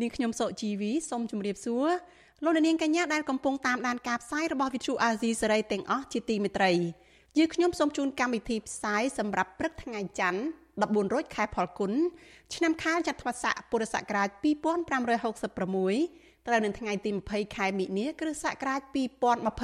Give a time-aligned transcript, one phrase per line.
[0.00, 1.86] នាងខ្ញុំសុជីវីសូមជម្រាបសួរ
[2.44, 6.72] លោកអ្នកនាងកញ្ញាដែលកំពុងតាមដានការផ្សាយរបស់ Vithu Azizi សេរីទាំងអស់ជាទីមេត្រី
[7.38, 10.40] យើងខ្ញុំសូមជូនកម្មវិធីផ្សាយសម្រាប់ព្រឹកថ្ងៃច័ន្ទ
[10.74, 11.92] 14រោចខែផលគុណ
[12.54, 18.80] ឆ្នាំខាលចត្វាស័កពុរសករាជ2566ត្រូវនៅថ្ងៃទី20ខែមិនិនាគ្រិស្តសករាជ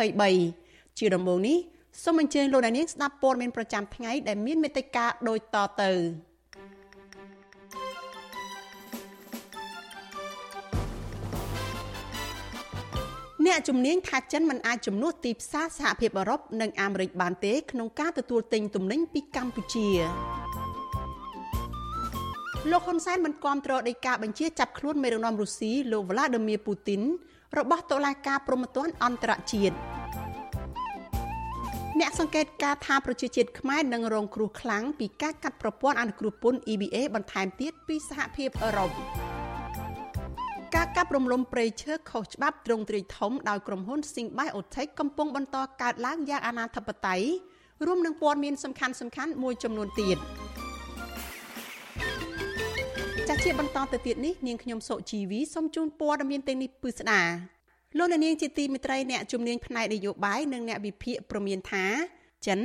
[0.09, 1.59] 2023ជាដំបូងនេះ
[2.05, 5.93] សូមអញ្ជើញលោកអ្នកនាងស្ដាប់ព័ត៌មានប្រចាំថ្ងៃដែលមានមេត្តាដូចតទៅ
[13.47, 19.89] អ្នកជំនាញថាចិនមិនអាចជំនួសទីផ្សារសហភាពអឺរ៉ុបនិងអាមេរិកបានទេក្នុងការទទួលទិញទំនិញពីកម្ពុជា
[22.71, 27.03] លោកហ៊ុនសែនមិនគាំទ្រដីកាបញ្ជាចាប់ខ្លួនមេដឹកនាំរុស្ស៊ីលោក Vladimir Putin
[27.59, 29.77] របស់តុលាការព្រហ្មទណ្ឌអន្តរជាតិ
[32.01, 38.91] អ្នកសង្កេតការថាប្រជាជាតិខ្មែរនឹងរងគ្រោះខ្លាំងពីការកាត់ប្រព័ន្ធអនុគ្រោះពន្ធ EBA បន្ថែមទៀតពីសហភាពអឺរ៉ុប
[40.77, 47.23] ការកាប់រំលំព្រៃឈើខុសច្បាប់ទ្រង់ទ្រាយធំដោយក្រុមហ៊ុន Singbiotic កំពុងបន្តកើតឡើងយ៉ាងអនាធបត័យ
[47.87, 50.19] រួមនឹងព័ត៌មានសំខាន់សំខាន់មួយចំនួនទៀត
[53.29, 57.23] ចាស់ជាបន្តទៅទៀតនេះនាងខ្ញុំសុជីវីសូមជូនព័ត៌មានទាំងនេះពឺស្ដា
[57.99, 61.87] លោកនាងជាទីមេត្រីអ្នកជំនាញផ្នែកនយោបាយនិងអ្នកវិភាគប្រមានថា
[62.47, 62.61] ចិន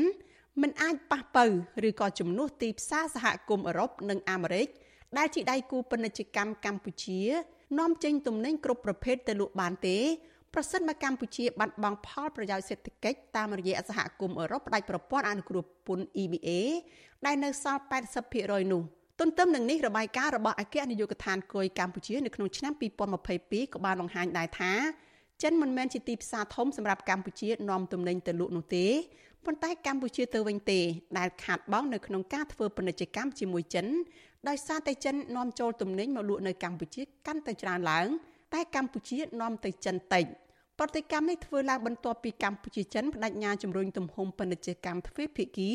[0.61, 1.45] មិនអាចប៉ះបើ
[1.87, 4.67] ឬក៏ជំនួសទីផ្សារសហគមន៍អឺរ៉ុបនិងអាមេរិក
[5.17, 7.21] ដែលជាដៃគូពាណិជ្ជកម្មកម្ពុជា
[7.79, 9.97] នាំចេញទំនិញគ្រប់ប្រភេទទៅលក់បានទេ
[10.53, 16.49] ប្រសិនបើកម្ពុជាបាត់បង់ផលប្រយោជន៍សេដ្ឋកិច្ចតាមរយៈសហគមន៍អឺរ៉ុបផ្ដាច់ប្រព័ន្ធអនុគ្រោះពន្ធ EBA
[17.25, 17.81] ដែលនៅសល់
[18.25, 18.81] 80%នោះ
[19.19, 22.73] ទន្ទឹមនឹងនេះរបាយការណ៍របស់អគ្គនាយកដ្ឋានគយកម្ពុជានៅក្នុងឆ្នាំ
[23.23, 24.73] 2022ក៏បានបង្ហាញដែរថា
[25.43, 28.87] ចិនមិនមែនជាទីផ្សារធំសម្រាប់កម្ពុជានាំទំនិញទៅលក់នោះទេ
[29.45, 30.79] ប៉ុន្តែកម្ពុជាទៅវិញទេ
[31.17, 33.85] ដែលខាតបង់នៅក្នុងការធ្វើពាណិជ្ជកម្មជាមួយចិន
[34.47, 38.07] ដោយសារតែចិននាំចូលទំនិញមកលក់នៅកម្ពុជាកាន់តែច្រើនឡើង
[38.53, 40.25] តែកម្ពុជានាំទៅចិនតិច
[40.79, 45.71] ប្រតិកម្មនេះធ្វើឡើងបន្ទាប់ពីកម្ពុជាចិនបដិញ្ញាជំរុញទំហំពាណិជ្ជកម្មទ្វេភាគី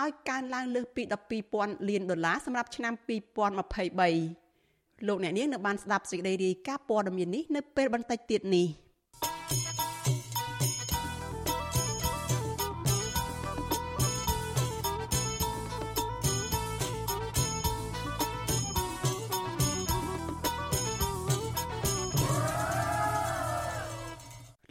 [0.00, 1.02] ឲ្យកើនឡើងលើសពី
[1.46, 8.66] 12000លានដុល្លារសម្រាប់ឆ្នាំ2023លោកអ្នកនាងនៅបានស្ដាប់សេចក្តីរាយការណ៍ព័ត៌មាននេះនៅពេលបន្តិចទៀតនេះ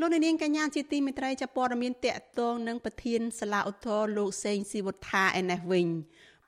[0.02, 5.88] លោកនាងកញ្ញាជាទីមេត្រីចាប់ព័ត៌មានតកតងនឹងប្រធានសាលាឧទ្ធរលោកសេងស៊ីវុធាឯនេះវិញ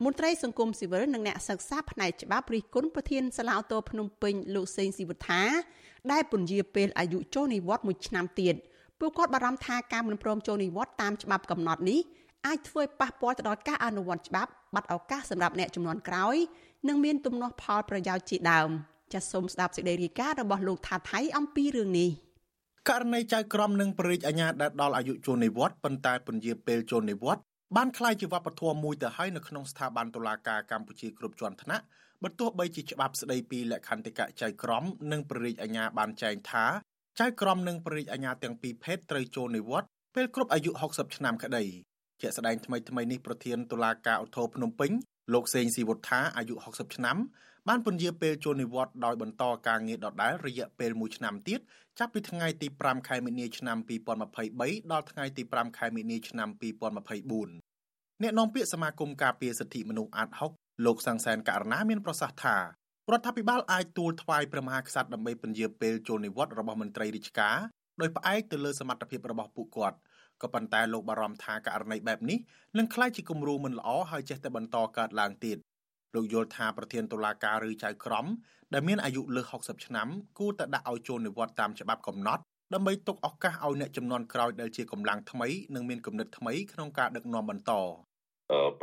[0.04, 5.42] មន្ត្រីសង្គមស៊ីវិលនិងអ្នកសិក្សាផ្នែកច្បាប់រិះគន់ប្រធានសាលាឧទ្ធរភ្នំពេញលោកសេងស៊ីវុធា
[6.12, 8.56] ដែលពន្យាពេលអាយុចូលនិវត្តន៍មួយឆ្នាំទៀត
[9.00, 12.00] ពួកគាត់បារម្ភថាការមិនព្រមចូលនិវត្តន៍តាមច្បាប់កំណត់នេះ
[12.48, 16.36] អាចធ្វើឲ្យប៉ះពាល់ទៅដល់ការអនុវត្តច្បាប់បាត់ឱកាសសម្រាប់អ្នកចំនួនក្រោយ
[16.88, 18.70] និងមានទំនាស់ផលប្រយោជន៍ជាដើម
[19.14, 22.12] ចាសសូមស្ដាប់សេចក្តីរាយការណ៍របស់លោកថាថៃអំពីរឿងនេះ។
[22.89, 27.45] ករណីចៅក្រមនិងបរិយាអាញាដែលដល់អាយុចូលនិវត្តន៍ប៉ុន្តែពន្យាពេលចូលនិវត្តន៍
[27.77, 31.85] បានคล้ายជាវប្បធម៌មួយទៅហើយនៅក្នុងស្ថាប័នតុលាការកម្ពុជាគ្រប់ជាន់ថ្នាក់
[32.23, 36.65] បើទោះបីជាច្បាប់ស្ដីពីលក្ខន្តិកៈចៅក្រមនិងបរិយាអាញាបានចែងថា
[37.21, 41.65] ចៅក្រមនិងបរិយាអាញាទាំងពីរភេទត្រូវចូលនិវត្តន៍ពេលគ្រប់អាយុ60ឆ្នាំក្តី
[42.21, 44.91] ជាក់ស្ដែងថ្មីថ្មីនេះប្រធានតុលាការឧទ្ធរភ្នំពេញ
[45.35, 47.17] លោកសេងស៊ីវុធាអាយុ60ឆ្នាំ
[47.70, 51.60] បានពន្យាពេលចូលនិវត្តន៍ដោយបន្តការងារដដែលរយៈពេល1ឆ្នាំទៀត
[52.00, 53.78] ចាប់ពីថ្ងៃទី5ខែមីនាឆ្នាំ
[54.34, 62.62] 2023ដល់ថ្ងៃទី5ខែមីនាឆ្នាំ2024អ្នកនាំពាក្យសមាគមការពារសិទ្ធិមនុស្សអាត6លោកសាំងសែនករណាមានប្រសាសន៍ថារ
[63.20, 67.58] ដ្ឋាភិបាលអាចទូលថ្វាយព្រះមហាក្សត្រដើម្បីពន្យាពេលចូលនិវត្តន៍របស់មន្ត្រីរាជការ
[68.02, 69.98] ដោយផ្អែកទៅលើសមត្ថភាពរបស់ពួកគាត់
[70.42, 72.38] ក៏ប៉ុន្តែលោកបារម្ភថាករណីបែបនេះ
[72.78, 75.58] នឹងក្លាយជាគំរូមិនល្អហើយចេះតែបន្តកើតឡើងទៀត
[76.16, 78.26] លោកយល់ថាប្រធានតុលាការឬចៅក្រម
[78.74, 80.08] ដែលមានអាយុលើស60ឆ្នាំ
[80.40, 82.44] គួរតែដាក់ឲ្យចូលនិវត្តន៍តាមច្បាប់កំណត់
[82.74, 87.72] ដើម្បីទុកឱកាសឲ្យអ្នកចំនួនក្រោយដែលជាកម្លាំងថ្មីនិងមានគំនិតថ្មីក្នុងការដឹកនាំបន្ត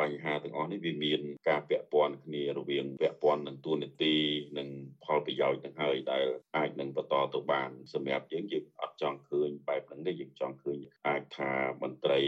[0.00, 4.14] បញ្ហាទាំងអស់នេះវាមានការពាក់ព័ន្ធគ្នារវាងពាក់ព័ន្ធនឹងទូនាទី
[4.58, 4.68] និង
[5.04, 6.24] ផលប្រយោជន៍ទាំងហើយដែល
[6.56, 10.78] អាចនឹងបន្តទៅបានសម្រាប់យើងយើងអត់ចង់ឃើញបែបហ្នឹងទេយើងចង់ឃើញ
[11.08, 12.20] អាចថាមន្ត្រី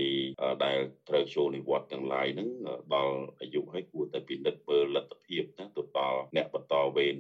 [0.64, 0.78] ដែល
[1.08, 2.48] ត្រូវចូលនិវត្តន៍ទាំងឡាយហ្នឹង
[2.94, 7.16] ដល់អាយុហើយគួរតែពិនិត្យមើលលទ្ធភាពភាពណាទៅដល់អ្នកបន្តវេន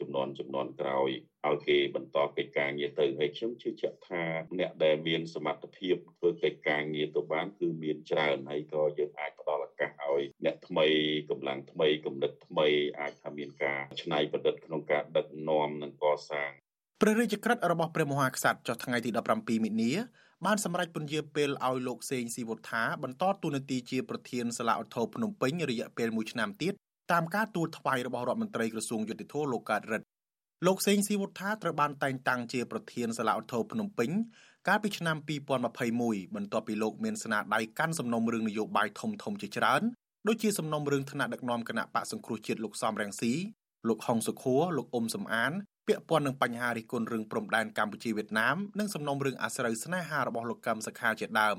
[0.00, 1.10] ចំនួនចំនួនក្រោយ
[1.46, 4.22] ឲ្យគេបន្តកិច្ចការងារទៅហើយខ្ញុំជឿជាក់ថា
[4.58, 10.86] អ្នកដែលមានសមត្ថភាពធ្វើកិច្ចការងារទៅបានគឺមានច្រើនហើយក៏យើងអាចផ្ដល់ឱកាសឲ្យអ្នកថ្មី
[11.30, 12.66] កម្លាំងថ្មីគំនិតថ្មី
[13.00, 16.50] អាចថាមានការច្នៃប្រឌិតក្នុងការដឹកនាំនិងកសាង
[17.00, 19.92] ព្រះរាជក្រឹត្យរបស់ព្រះមហាក្សត្រចុះថ្ងៃទី17មិនិនា
[20.46, 26.74] បានសម្រេចពន្យាពេលឲ្យលោកសេងស៊ីវុត្ថាបន្តតួនាទីជាប្រធានសាលាឧទ្ធរភ្នំពេញរយៈពេល1ឆ្នាំទៀត
[27.12, 30.06] តាមការទូលថ្វាយរបស់រដ្ឋមន្ត្រីក្រសួងយុតិធម៌លោកកើតរិទ្ធ
[30.66, 34.10] លោកសេងស៊ីវុត្ថាត្រូវបានតែងតាំងជាប្រធានសាលាឧទ្ធរភ្នំពេញ
[34.68, 35.16] កាលពីឆ្នាំ
[35.76, 39.82] 2021បន្ទាប់ពីលោកមានស្នាដៃកាន់សំណុំរឿងនយោបាយធំធំជាច្រើន
[40.28, 43.32] ដូចជាសំណុំរឿងថ្នាក់ដឹកនាំគណៈបកសង្គ្រោះជាតិលោកសំរងស៊ី
[43.88, 45.52] លោកហុងសុខួរលោកអ៊ុំសំអាន
[45.86, 51.58] ពាក់ព័ន្ធនឹងបញ្ហារិះគន់រឿងព្រំដែនកម្ពុជាវៀតណាមនិងសំណុំរឿងអាស្រូវស្នេហារបស់លោកកឹមសុខាជាដើម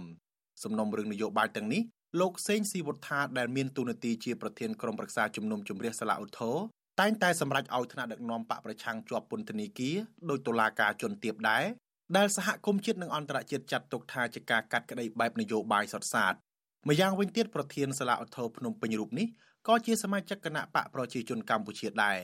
[0.64, 1.82] សំណុំរឿងនយោបាយទាំងនេះ
[2.20, 6.58] លោកសេងស៊ីវុត្ថាដែលមានទូនាទីជាប្រធានក្រុមប្រឹក្សាជំនុំជម្រះសាលាឧទ្ធរ
[7.02, 9.96] តែងតែសម្រេចឲ្យថ្នាក់ដឹកនាំបកប្រឆាំងជាប់ពន្ធនាគារ
[10.30, 11.64] ដោយតុលាការជន់ទាបដែរ
[12.18, 16.34] ដែលសហគមន៍ជាតិនិងអន្តរជាតិចាត់ទុកថាជាការកាត់ក្តីបែបនយោបាយសុទ្ធសាធ
[16.88, 19.28] ម្យ៉ាងវិញទៀតប្រធានសាលាឧទ្ធរភ្នំពេញរូបនេះ
[19.68, 22.20] ក៏ជាសមាជិកគណៈបកប្រជាជនកម្ពុជាដែរ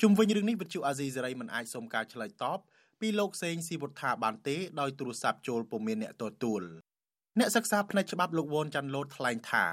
[0.00, 2.58] ជុំវិញរឿងនេះវិទ្យុអាស៊ីសេរីមិនអាចសុំការឆ្លើយតប
[3.00, 6.62] ពីលោកសេងស៊ីវុត្ថាបានទេដោយទូរស័ព្ទចូលពុំមានអ្នកទទួល
[7.38, 9.64] អ្នកសិក្សាផ្នែកច្បាប់លោកវ៉ុនចាន់ឡូតថ្លែងថា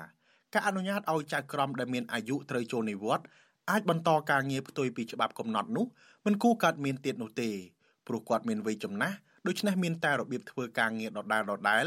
[0.54, 3.28] ការអនុញ្ញាតឲ្យចៅក្រមដែលមានអាយុត្រូវចូលនិវត្តន៍
[3.70, 5.86] អាចបន្តការងារផ្ទុយពីច្បាប់កំណត់នោះ
[6.26, 7.50] មិនគួរកើតមានទៀតនោះទេ
[8.08, 9.16] ព្រោះគាត់មានវ័យចំណាស់
[9.48, 11.86] ដូច្នេះមានតែរបៀបធ្វើការងារដដែលដដែល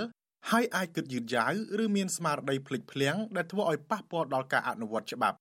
[0.51, 5.37] ហើយអាចគិតយឺតយ៉ាវឬមានស្មារតីភ្លេចភ្លាំងដែលធ្វើឲ្យប៉ះពាល់ដល់ការអនុវត្តច្បាប់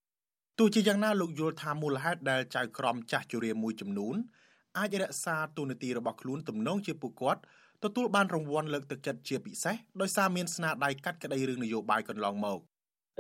[0.60, 4.16] ទោះជាយ៉ាងណាលោកយល់ថាមូលហេតុដែលចៅក្រមចាស់ជរាមួយចំនួន
[4.78, 7.42] អាចរក្សាទូនាទីរបស់ខ្លួនទំនងជាពួកគាត់
[7.84, 12.60] ទទួលបានរង្វាន់លើកទឹកចិត្តជាពិសេសដោយសារមានស្នាដៃកាត់ក្តីរឿងនយោបាយកន្លងមក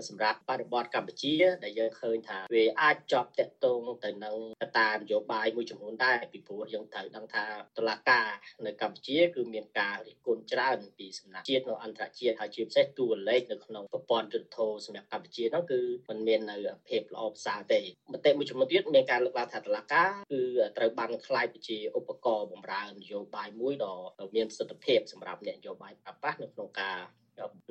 [0.10, 7.45] សម្រាប់បរិបទកម្ពុជា ដែលយើងឃើញថាវាអាចជាប់តាក់ទងទៅនឹងកត្តានយោបាយមួយចំនួនដែរពីព្រោះយើងត្រូវដឹងថា
[7.78, 8.30] តឡាការ
[8.66, 16.57] នៅកម្ពុជា គឺមានការរិះគន់ច្រើនពីសំណាក់ជាតិនិងអន្តរជាតិហើយជាពិសេសតួលេខនៅក្នុងប្រព័ន្ធយុទ្ធធរសម្រាប់កម្ពុជាហ្នឹងគឺมันមាននៅ
[16.89, 17.81] ភាពល្អប្រសើរទេ
[18.13, 20.42] មតិមួយចំនួនទៀតមានការលើកឡើងថាតឡាការគឺ
[20.78, 23.96] ត្រូវបានខ្លាយទៅជាឧបករណ៍បម្រើនយោបាយមួយដ៏
[24.36, 27.00] មានប្រសិទ្ធភាពសម្រាប់អ្នកនយោបាយប្រប៉ះនៅក្នុងការ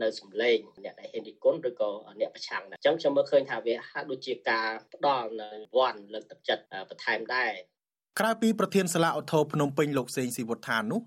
[0.02, 7.52] នៅសម្លេងអ្នកដែលហ៊ានរិះគន់ឬក៏អ្នកប្រឆាំងអញ្ចឹងខ្ញុំមើលឃើញថាវាហាក់ដូចជាការផ្ដល់នៅវ័នលើកទឹកចិត្តបន្ថែមដែរ
[8.20, 11.00] ក្រៅពីប្រធានសាលាឧទ្ធរភ្នំពេញលោកសេងស៊ីវុត្ថានោះ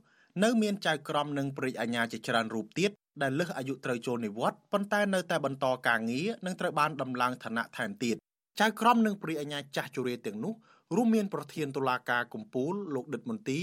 [0.44, 2.92] នៅមានចៅក្រមនិងព្រះអាញាជាច្រើនរូបទៀត
[3.22, 8.16] ដែលលើសអាយុត្រូវចូលនិវត្តន៍ប៉ុន្តែនៅតែបន្តការងារនិងត្រូវបានដំឡើងឋានៈថែមទៀត
[8.60, 10.54] ចៅក្រមនិងព្រះអាញាចាស់ជរាទាំងនោះ
[10.94, 13.62] រួមមានប្រធានតុលាការកំពូលលោកដិតមន្ទី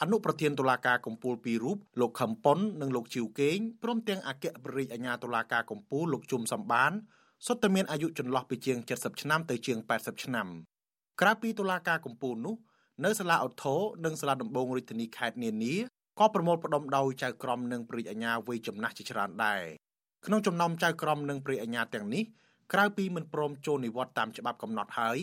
[0.00, 6.92] អនុប្រធានតុលាការកំពូលពីររូបលោកខឹមប៉ុននិងលោកជីវកេងព្រមទាំងអគ្គប្ររាជអាជ្ញាតុលាការកំពូលលោកជុំសំបាន
[7.46, 10.48] សុទ្ធតែមានអាយុចន្លោះពីជាង70ឆ្នាំទៅជាង80ឆ្នាំ
[11.20, 12.56] ក្រៅពីតុលាការកំពូលនោះ
[13.04, 15.74] នៅសាលាឧទ្ធរនិងសាលាដំបងរាជធានីខេត្តនានា
[16.18, 19.62] ក៏ប្រមូលផ្ដុំដោយចៅក្រមនិងព្រះអាជ្ញាវ័យចំណាស់ជាច្រើនដែរ
[20.26, 22.24] ក្នុងចំណោមចៅក្រមនិងព្រះអាជ្ញាទាំងនេះ
[22.72, 25.18] ក្រៅពីមិនព្រមចូលនិវត្តន៍តាមច្បាប់កំណត់ហើយ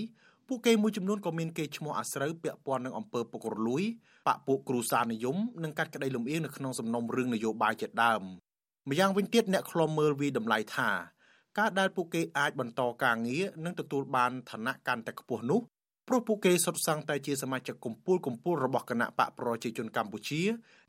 [0.47, 3.83] ពួកគេមួយចំនួនក៏មានគេឈ្មោះអាស្រូវពាក់ព័ន្ធនឹងអំពើពុករលួយ
[4.27, 8.21] បពពួកគ្រូសានិយមនិងកាត់ក្តីលំអៀងនៅក្នុងសំណុំរឿងនយោបាយជាដើម
[8.89, 10.89] ម្យ៉ាងវិញទៀតអ្នកខ្លំមើលវីតម្លៃថា
[11.57, 15.61] ការដែលពួកគេអាចបន្តការងារនិងទទួលបានឋានៈកាន់តែខ្ពស់នោះ
[16.07, 20.41] ព្រោះពួកគេសុទ្ធសឹងតែជាសមាជិកគំពូលគំពូលរបស់គណៈបកប្រជាជនកម្ពុជា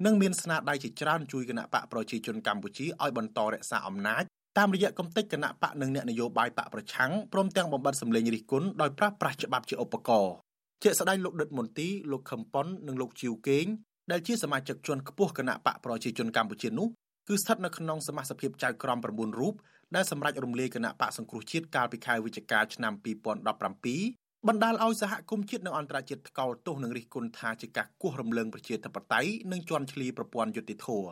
[0.05, 4.25] និងមានស្នាដៃជាច្រើនជួយគណៈបកប្រជាជនកម្ពុជាឲ្យបន្តរក្សាអំណាច
[4.59, 10.35] តាមរយៈកំតិចគណៈបកនិងអ្នកនយោបាយបកប្រឆាំងព្រមទាំងបំបត្តិសម្លេងរិះគន់ដោយប្រើប្រាស់ច្បាប់ជាឧបករណ៍
[10.83, 13.67] ជាស្ដេចលោកដិតមន្ទីលោកខឹមប៉ុននិងលោកជីវកេង
[14.11, 16.89] ដែលជាសមាជិកជាន់ខ្ពស់គណៈបកប្រជាជនកម្ពុជានោះ
[17.29, 19.55] គឺស្ថិតនៅក្នុងសមាជិកភាពចៅក្រម9រូប
[19.95, 31.11] ដែលសម្រេចរំលាយគណៈបកសង្គ្រោះជាតិកាលពីខែវិច្ឆិកាឆ្នាំ2017បណ្ដាលឲ្យសហគមន៍ជាតិនិងអន្តរជាតិថ្កោលទោសនិងរិះគន់ថាជាការគោះរំលើងប្រជាធិបតេយ្យនិងជន់ឈ្លីប្រព័ន្ធយុតិធធម៌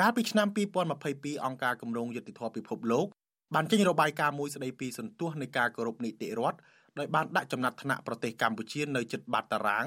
[0.00, 0.48] កាលពីឆ្នាំ
[0.96, 3.06] 2022អង្គការគម្រោងយុតិធធម៌ពិភពលោក
[3.54, 6.58] បានចេញរបាយការណ៍មួយស្ដីពីសន្ទុះនៃការគោរពនីតិរដ្ឋ
[6.98, 9.86] ដោយបានដាក់ចំណាត់ថ្នាក់ប្រទេសកម្ពុជានៅជិតបាតតារាង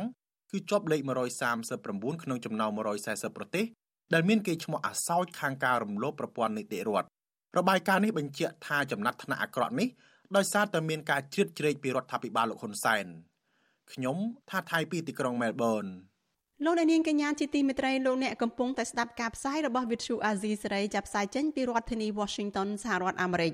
[0.51, 1.01] គឺជាប់លេខ
[1.61, 2.71] 139ក្នុងចំណោម
[3.05, 3.65] 140ប្រទេស
[4.13, 7.07] ដែលមានគេឈ្មោះអាសោចខាងការរំលោភប្រព័ន្ធនីតិរដ្ឋ
[7.57, 9.87] របាយការណ៍នេះបញ្ជាក់ថាចំណាត់ថ្នាក់អាក្រក់នេះ
[10.35, 13.05] ដោយសារតែមានការជ្រៀតជ្រែកពីរដ្ឋាភិបាលលោកហ៊ុនសែន
[13.93, 14.17] ខ្ញុំ
[14.49, 15.85] ថាថៃពីទីក្រុងមែលប៊ន
[16.65, 23.53] លោកអ្នកនាងកញ្ញាជាទីមេត្រីលោកអ្នកកំពុងតែស្ដាប់ការផ្សាយរបស់ Vithu Azizi សេរីចាប់ផ្សាយចេញពីរដ្ឋធានី Washington សហរដ្ឋអាមេរិក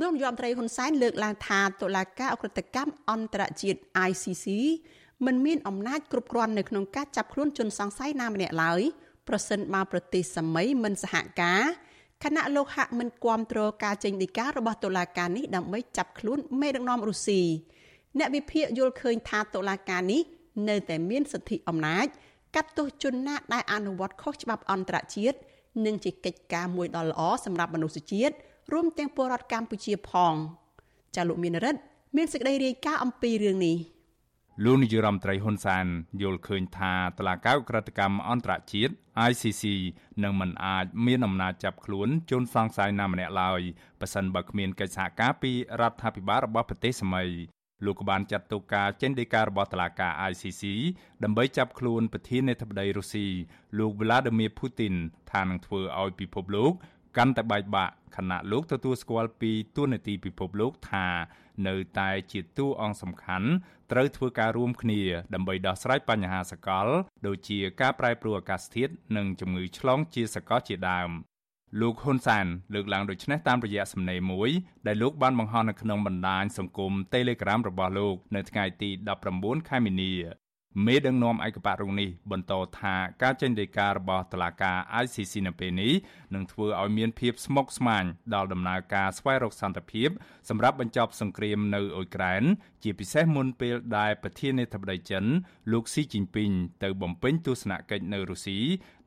[0.00, 4.46] លោកនាយរដ្ឋមន្ត្រីហ៊ុនសែនលើកឡើងថាតុលាការអក្រិតកម្មអន្តរជាតិ ICC
[5.26, 8.80] មិនមានអំណាចគ្រប់គ្រាន់នៅក្នុងការចាប់ខ្លួនជនសង្ស័យណាម្នាក់ឡើយ
[9.28, 11.62] ប្រសិនបើប្រទេសសម័យមិនសហការ
[12.24, 17.40] គណៈលោកហាក់មិនគាំទ្រការចេញដីការបស់តុលាការនេះដើម្បីចាប់ខ្លួនមេដឹកនាំរុស្ស៊ី
[18.18, 20.22] អ្នកវិភាគយល់ឃើញថាតុលាការនេះ
[20.68, 22.06] នៅតែមានសិទ្ធិអំណាច
[22.54, 25.38] កាត់ទោសជនណាដែលអនុវត្តខុសច្បាប់អន្តរជាតិ
[25.86, 28.34] និងជាកិច្ចការមួយដ៏ល្អសម្រាប់មនុស្សជាតិ
[28.72, 30.34] រួមទាំងពលរដ្ឋកម្ពុជាផង
[31.16, 31.80] ចាលោកមានរិទ្ធ
[32.16, 33.76] មានសេចក្តីរាយការណ៍អំពីរឿងនេះ
[34.64, 35.86] លោកនាយរដ្ឋមន្ត្រីហ៊ុនសែន
[36.22, 38.92] យល់ឃើញថាតឡាកៅក្រិតកម្មអន្តរជាតិ
[39.30, 39.64] ICC
[40.22, 43.60] នឹងមិនអាចមានអំណាចចាប់ខ្លួនជនសង្ស័យណាម្នាក់ឡើយ
[44.00, 47.28] ប៉ះសិនបើគ្មានកិច្ចសហការពីរដ្ឋាភិបាលរបស់ប្រទេសសម័យ
[47.84, 50.62] លោកក៏បានចាត់ទុកការចេញដីការបស់តុលាការ ICC
[51.24, 53.26] ដើម្បីចាប់ខ្លួនប្រធានាធិបតីរុស្ស៊ី
[53.78, 54.94] លោក Vladimir Putin
[55.32, 56.72] ថានឹងធ្វើឲ្យពិភពលោក
[57.16, 61.06] កាន់តែបែកបាក់ខណៈលោកទទួលស្គាល់ពីទួនាទីពិភពលោកថា
[61.68, 63.48] នៅតែជាតួអង្គសំខាន់
[63.92, 65.00] ត្រូវធ្វើការរួមគ្នា
[65.34, 66.86] ដើម្បីដោះស្រាយបញ្ហាសកល
[67.26, 71.10] ដូចជាការប្រែប្រួលអាកាសធាតុនិងជំងឺឆ្លងជាសកលជាដើម
[71.80, 74.50] លោកហ៊ុនសានលើកឡើងដូចនេះតាមរយៈសំណេរមួយ
[74.86, 78.90] ដែលលោកបានបង្ហោះនៅក្នុងបណ្ដាញសង្គម Telegram របស់លោកនៅថ្ងៃទី
[79.28, 80.12] 19ខែមីនា
[80.86, 85.92] មេដឹកនាំឯកបៈរុងនេះបន្តថាការចេញដីការបស់តុលាការ ICC នៅពេលនេះ
[86.34, 90.08] នឹងធ្វើឲ្យមានភាពស្មុគស្មាញដល់ដំណើរការស្វែងរកសន្តិភាព
[90.48, 92.42] សម្រាប់បញ្ចប់សង្គ្រាមនៅអ៊ុយក្រែន
[92.82, 95.24] ជាពិសេសមុនពេលដែលប្រធានាធិបតីចិន
[95.72, 96.50] លោកស៊ីជីនពីង
[96.82, 98.58] ទៅបំពេញទស្សនកិច្ចនៅរុស្ស៊ី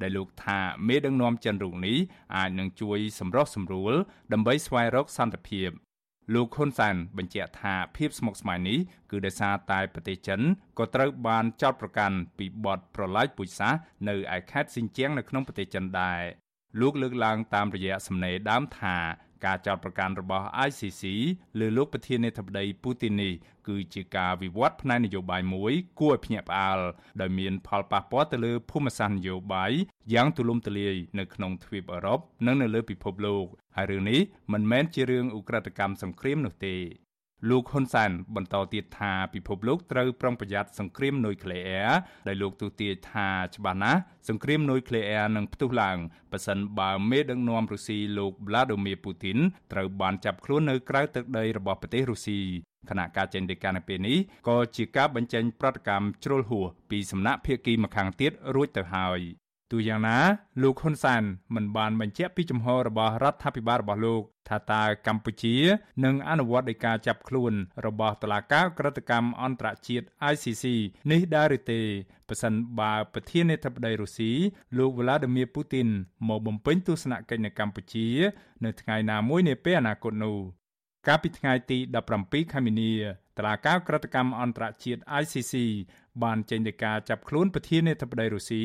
[0.02, 1.98] ដែលលោកថាមេដឹកនាំចិនរូបនេះ
[2.38, 3.94] អាចនឹងជួយសម្រុះសម្រួល
[4.34, 5.72] ដើម្បីស្វែងរកសន្តិភាព
[6.34, 8.80] លោកហ៊ុនសែនបញ្ជាក់ថាភាពស្មុគស្មាញនេះ
[9.12, 10.42] គឺដោយសារតែប្រទេសចិន
[10.80, 16.22] ក៏ត្រូវបានចោទប្រកាន់ពីបទប្រឡាយពូជសាសន៍នៅឯខេត្តស៊ីនជៀងនៅក្នុងប្រទេសចិនដែរ
[16.82, 18.98] លោកលើកឡើងតាមរយៈសំណេរដើមថា
[19.46, 21.04] ការចោទប្រកាន់របស់ ICC
[21.60, 23.34] លើលោកប្រធានាធិបតីពូទីននេះ
[23.68, 26.80] គឺជាការវិវត្តផ្នែកនយោបាយមួយគួរឲ្យភ្ញាក់ផ្អើល
[27.22, 29.72] ដោយមានផលប៉ះពាល់ទៅលើភូមិសាស្ត្រនយោបាយ
[30.14, 33.46] យ៉ាងទូលំទូលាយនៅក្នុងទ្វីបអឺរ៉ុបនិងនៅលើពិភពលោក
[33.76, 34.20] ហើយរឿងនេះ
[34.54, 36.76] មិនមែនជារឿងឧក្រិដ្ឋកម្មសង្គ្រាមនោះទេ
[37.50, 41.92] លោកហ៊ុនសែនបន្តទៀតថាពិភពលោកត្រូវប្រុងប្រយ័ត្នសង្គ្រាមនុយក្លេអ៊ែរ
[42.28, 45.98] ដែលលោកទូទាយថាច្បាស់ណាស់សង្គ្រាមនុយក្លេអ៊ែរនឹងផ្ទុះឡើង
[46.32, 49.38] ប៉ះសិនបើមេដឹកនាំរុស្ស៊ីលោក Vladimir Putin
[49.72, 52.40] ត្រូវបានចាប់ខ្លួននៅក្រៅទឹកដីរបស់ប្រទេសរុស្ស៊ី
[52.90, 54.18] គណៈការចេញដីកានៅពេលនេះ
[54.50, 59.22] ក៏ជាការបញ្ចេញប្រតិកម្មជ្រុលហួសពីសំណាក់ភៀកគីម្ខាងទៀតរួចទៅហើយ
[59.72, 60.18] ទូយ៉ាងណា
[60.62, 61.24] លោកហ៊ុនសាន
[61.56, 65.56] មិនបានបញ្ជាក់ពីចំហរបស់រដ្ឋាភិបាលរបស់លោកថាតើកម្ពុជា
[66.06, 67.54] នឹងអនុវត្តដីកាចាប់ខ្លួន
[67.86, 70.66] របស់តុលាការក្រតកម្មអន្តរជាតិ ICC
[71.12, 71.82] នេះដែរឬទេ
[72.30, 74.32] ប៉ះសិនបើប្រធានាធិបតីរុស្ស៊ី
[74.78, 75.88] លោក Vladimir Putin
[76.28, 78.08] មកបំពេញទស្សនកិច្ចនៅកម្ពុជា
[78.64, 80.38] នៅថ្ងៃណាមួយនាពេលអនាគតនោះ
[81.08, 81.78] កាលពីថ្ងៃទី
[82.16, 82.92] 17ខែមីនា
[83.38, 85.54] តឡាការក្រតកម្មអន្តរជាតិ ICC
[86.24, 88.64] បានចេញដីកាចាប់ខ្លួនប្រធានាធិបតីរុស្ស៊ី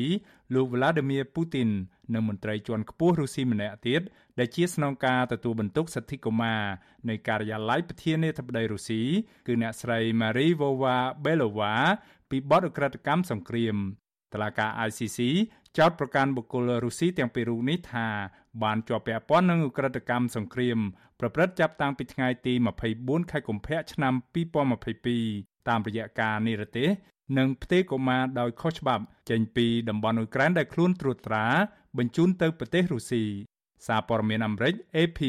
[0.53, 1.69] លោក Vladimir Putin
[2.13, 4.01] និងមន្ត្រីជាន់ខ្ពស់រុស្ស៊ីម្នាក់ទៀត
[4.39, 6.63] ដែលជាស្នងការទទួលបន្ទុកសិទ្ធិកុមារ
[7.09, 9.01] នៃការិយាល័យប្រធានាធិបតីរុស្ស៊ី
[9.47, 11.73] គឺអ្នកស្រី Marie Vova Belova
[12.29, 13.77] ពីបទអក្រិតកម្មសង្គ្រាម
[14.33, 15.19] តឡាការ ICC
[15.77, 18.07] ចោទប្រកាន់បុគ្គលរុស្ស៊ីទាំងពីររូបនេះថា
[18.63, 20.79] បានជាប់ពាក់ព័ន្ធនឹងអក្រិតកម្មសង្គ្រាម
[21.19, 22.53] ប្រព្រឹត្តចាប់តាំងពីថ្ងៃទី
[22.93, 24.13] 24ខែកុម្ភៈឆ្នាំ
[24.89, 26.89] 2022តាមរយៈការនិរទេស
[27.37, 31.47] និងផ្ទេរកុមារដោយខុសច្បាប់ចេញពីតំបន់អ៊ុយក្រែនដែលខ្លួនត្រួតត្រា
[31.97, 33.23] បញ្ជូនទៅប្រទេសរុស្ស៊ី
[33.87, 35.19] សារព័ត៌មានអាមេរិក AP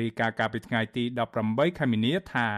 [0.00, 1.04] រាយការណ៍កាលពីថ្ងៃទី
[1.40, 2.48] 18ខែមីនាថា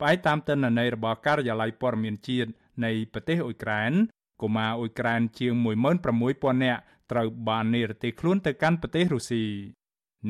[0.00, 2.50] ផ្អែកតាមទិន្នន័យរបស់ការិយាល័យព័ត៌មានជាតិ
[2.84, 3.92] នៃប្រទេសអ៊ុយក្រែន
[4.42, 5.52] កុមារអ៊ុយក្រែនជាង
[6.10, 6.80] 16000នាក់
[7.12, 9.44] ត្រូវបាននិរទេសខ្លួនទៅកាន់ប្រទេសរុស្ស៊ី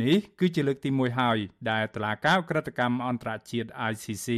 [0.03, 1.39] នេះគឺជាលើកទី1ហើយ
[1.71, 4.29] ដែលតឡាការក្រិតកម្មអន្តរជាតិ ICC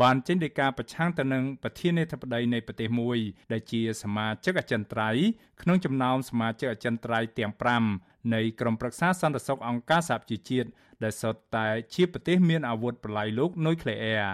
[0.00, 3.18] បានចេញដីកាប្រឆាំងទៅនឹងប្រធានាធិបតីនៃប្រទេសមួយ
[3.52, 5.24] ដែលជាសមាជិកអចិន្ត្រៃយ៍
[5.62, 7.52] ក្នុងចំណោមសមាជិកអចិន្ត្រៃយ៍ទាំង
[7.92, 10.68] 5នៃក្រុមប្រឹក្សាសន្តិសុខអង្គការសហប្រជាជាតិ
[11.02, 14.26] ដែលសុទ្ធតែជាប្រទេសមានអាវុធប្រឡាយលោកនុយក្លេអ៊ែរ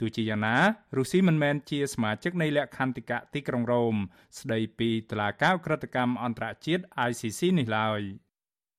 [0.00, 0.56] ទោះជាយ៉ាងណា
[0.96, 3.94] រុស្ស៊ីមិនមែនជាសមាជិកនៃលក្ខន្តិកៈទីក្រុងរ៉ូម
[4.38, 8.02] ស្ដីពីតឡាការក្រិតកម្មអន្តរជាតិ ICC នេះឡើយ។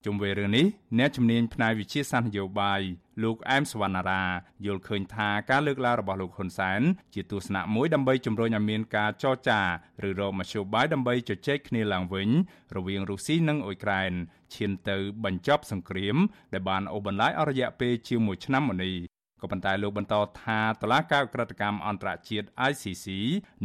[0.05, 0.65] ជុំវិញរឿងនេះ
[0.99, 2.81] អ្នកជំនាញផ្នែកវិទ្យាសាស្ត្រនយោបាយ
[3.23, 4.23] លោកអែមសវណ្ណារា
[4.65, 6.81] យល់ឃើញថាការលើកឡើងរបស់លោកហ៊ុនសែន
[7.13, 9.61] ជាទស្សនៈមួយដើម្បីជំរុញឲ្យមានការចរចា
[10.07, 12.29] ឬរកមធ្យោបាយដើម្បីជជែកគ្នាឡើងវិញ
[12.75, 14.11] រវាងរុស្ស៊ីនិងអ៊ុយក្រែន
[14.53, 16.17] ឈានទៅបញ្ចប់សង្គ្រាម
[16.53, 18.95] ដែលបានអូសបន្លាយអស់រយៈពេលជាង1ឆ្នាំមកនេះ
[19.41, 23.07] ក៏ប៉ុន្តែលោកបន្តថាតឡាការក្រិតកម្មអន្តរជាតិ ICC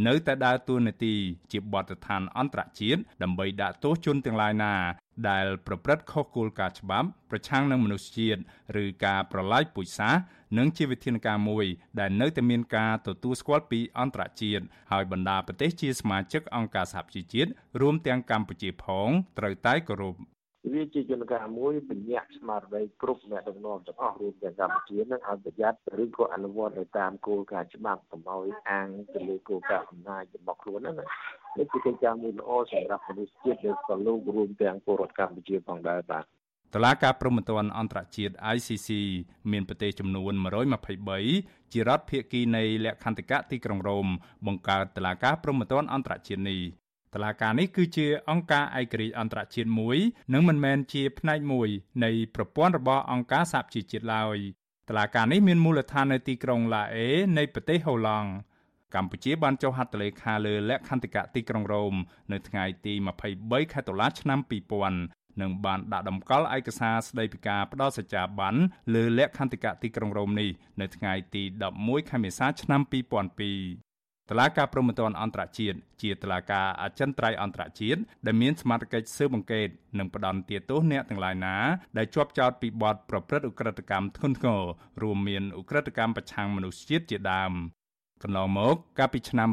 [0.07, 1.15] នៅតែដើរតួនាទី
[1.53, 4.75] ជាបទដ្ឋានអន្តរជាតិដើម្បីដាក់ទោសជនទាំងឡាយណា
[5.31, 8.41] ដែលប្រព្រឹត្តខុសគោលការណ៍ច្បាប់ប្រឆាំងនឹងមនុស្សជាតិ
[8.83, 10.23] ឬការប្រឡាយពូជសាសន៍
[10.59, 11.67] និងជាវិធានការមួយ
[12.01, 20.17] ដែលនៅតែមានការទទួលស្គាល់ពីអន្តរជាតិហើយបណ្ដាប្រទេសជាសមាជិកអង្គការសហប្រជាជាតិរួមទាំងកម្ពុជាផងត្រូវតែគោរព
[20.73, 31.07] វាជាយន្តការមួយបញ្ញត្តិស្មារតីគ្រប់អ្នកដឹកនាំទាំងអស់រួមទាំងកម្ពុជានឹងឲ្យប្រយ័ត្នឬក៏អនុវត្តទៅតាមគោលការណ៍ច្បាប់កុំឲ្យអាងទៅលើគោលការណ៍អំណាចរបស់ខ្លួនហ្នឹងណា
[31.59, 36.25] នេះជាកិច្ចការមួយល្អសម្រាប់មនុស្សជាតិដែលក៏លោករួមទាំងពលរដ្ឋកម្ពុជាផងដែរបាទ
[36.75, 38.89] តឡាការព្រហ្មទណ្ឌអន្តរជាតិ ICC
[39.53, 40.33] មានប្រទេសចំនួន
[41.03, 44.07] 123ជារដ្ឋភាគីនៃលក្ខន្តិកៈទីក្រុងរ៉ូម
[44.47, 46.61] បង្កើតតឡាការព្រហ្មទណ្ឌអន្តរជាតិនេះ
[47.15, 49.99] តឡាការនេះគឺជាអង្គការឯករាជ្យអន្តរជាតិមួយ
[50.33, 51.69] និងមិនមែនជាផ្នែកមួយ
[52.05, 54.37] នៃប្រព័ន្ធរបស់អង្គការសហជីវជាតិឡើយ
[54.89, 57.09] តឡាការនេះមានមូលដ្ឋាននៅទីក្រុងឡាអេ
[57.39, 58.31] នៃប្រទេសហូឡង់
[58.95, 61.95] កម្ពុជាបានចុះហត្ថលេខាលើលក្ខន្តិកៈទីក្រុងរ៉ូម
[62.33, 62.95] នៅថ្ងៃទី
[63.33, 64.41] 23ខែតុលាឆ្នាំ
[64.91, 68.55] 2000និងបានដាក់តម្កល់ឯកសារស្តីពីការផ្ដល់សច្ចាប័ន
[68.95, 71.43] លើលក្ខន្តិកៈទីក្រុងរ៉ូមនេះនៅថ្ងៃទី
[71.77, 73.86] 11ខែមេសាឆ្នាំ2002
[74.31, 79.69] តឡាការព្រហ្មទណ្ឌអន្តរជាតិជាតឡាការអចិន្ត្រៃយ៍អន្តរជាតិដែលមានសមត្ថកិច្ចស៊ើបអង្កេត
[79.99, 81.57] និងផ្ដន្ទាទោសអ្នកទាំងឡាយណា
[81.97, 84.63] ដែលជាប់ចោទពីបទប្រព្រឹត្តឧក្រិដ្ឋកម្មធ្ងន់ធ្ងរ
[85.03, 87.53] រួមមានឧក្រិដ្ឋកម្មប្រឆាំងមនុស្សជាតិជាដើម
[88.23, 89.49] កន្លងមកកាលពីឆ្នាំ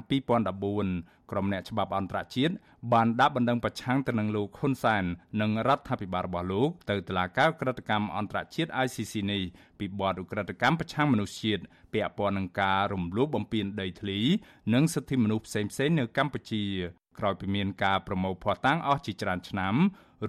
[0.64, 2.54] 2014 ក្រុមអ្នកច្បាប់អន្តរជាតិ
[2.94, 5.04] បានដាក់បណ្ដឹងប្រឆាំងទៅនឹងលោកហ៊ុនសែន
[5.42, 9.42] និងរដ្ឋាភិបាលរបស់លោកទៅតុលាការក្រិតកម្មអន្តរជាតិ ICC នេះ
[9.80, 11.64] ពីបទឧក្រិដ្ឋកម្មប្រឆាំងមនុស្សជាតិ
[11.94, 14.20] ពាក់ព័ន្ធនឹងការរំលោភបំពានដីធ្លី
[14.74, 16.64] និងសិទ្ធិមនុស្សផ្សេងៗនៅកម្ពុជា
[17.20, 19.76] ក្រោយពីមានការប្រមូលភស្តុតាងអស់ជាច្រើនឆ្នាំ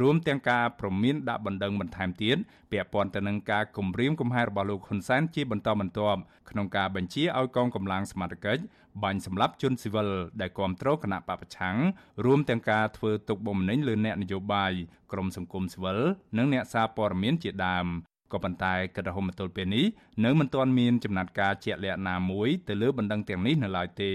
[0.00, 2.36] រួមទាំងការប្រមានដាក់បណ្ដឹងបន្ថែមទៀត
[2.72, 6.20] ពាក់ព័ន្ធទៅនឹងការគំរាមកំហែងរបស់លោកហ៊ុនសែនជាបន្តបន្ទាប់
[6.50, 8.62] ក្នុងការបញ្ជាឲ្យកងកម្លាំងសមត្ថកិច្ច
[9.02, 10.08] បាញ់សម្លាប់ជនស៊ីវិល
[10.40, 11.76] ដែលគ្រប់គ្រងគណៈបពប្រឆាំង
[12.24, 14.72] រួមទាំងការធ្វើទុកបុកម្នេញលើអ្នកនយោបាយ
[15.12, 15.98] ក្រមសង្គមស៊ីវិល
[16.38, 17.86] និងអ្នកសារព័ត៌មានជាដើម
[18.32, 19.86] ក៏ប៉ុន្តែគិតរហូតមកទល់ពេលនេះ
[20.24, 24.12] នៅមិនទាន់មានចំណាត់ការជាក់លាក់ណាមួយទៅលើបណ្ដឹងទាំងនេះនៅឡើយទេ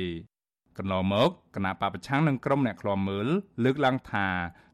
[0.80, 3.28] កន្លងមកគណៈបពប្រឆាំងនិងក្រុមអ្នកខ្លាំមើល
[3.64, 4.28] លើកឡើងថា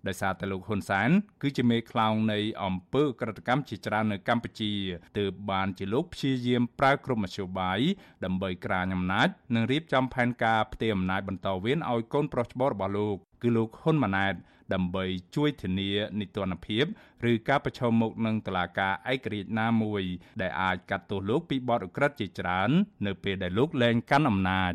[0.08, 1.10] ដោយសារតែលោកហ៊ុនសែន
[1.42, 4.72] គឺជាមេខ្លោងនៃអំពើក្រិតកម្មជាច្រើននៅកម្ពុជា
[5.20, 7.80] ទើបបានជាលោកព្យាយាមប្រើគ្រប់មធ្យោបាយ
[8.26, 14.36] ដើម្បីក្រាញអំណាចនិងរៀបចំផែនការផ្ទេរអំណាចបន្តវេនឲ្យកូនប្រុសច្បងរបស់លោកគឺលោកហ៊ុនម៉ាណែត
[14.74, 16.86] ដើម្បីជួយធានានីតិរដ្ឋភាព
[17.32, 20.04] ឬការប្រឈមមុខនឹងតុលាការឯករាជ្យណាមួយ
[20.42, 22.70] ដែលអាចកាត់ទោសលោកពីបទឧក្រិដ្ឋជាច្រើន
[23.06, 24.74] នៅពេលដែលលោកលែងកាន់អំណាច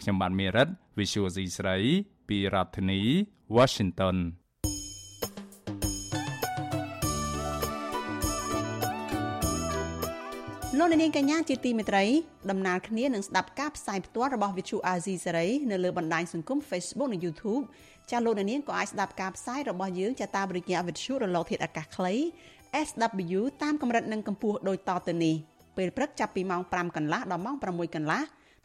[0.00, 1.76] ខ្ញុំបាទមេរិត Visual C ស្រី
[2.28, 3.00] ពីរដ្ឋធានី
[3.56, 4.16] Washington
[10.78, 12.04] លោកនាងកញ្ញាជាទីមេត្រី
[12.50, 17.64] ដំណើរគ្នានឹងស្ដាប់ការផ្សាយផ្ទាល់របស់ Vithu Azizi សេរីនៅលើបណ្ដាញសង្គម Facebook និង YouTube
[18.10, 22.14] ចាលោកនាងក៏អាចស្ដាប់ការផ្សាយរបស់យើងចាតាមរយៈ Vithu រលកធាតុអាកាសខ្លី
[22.86, 25.34] SW តាមកម្រិតនិងកម្ពស់ដូចតទៅនេះ
[25.76, 28.22] ពេលព្រឹកចាប់ពីម៉ោង5កន្លះដល់ម៉ោង6កន្លះ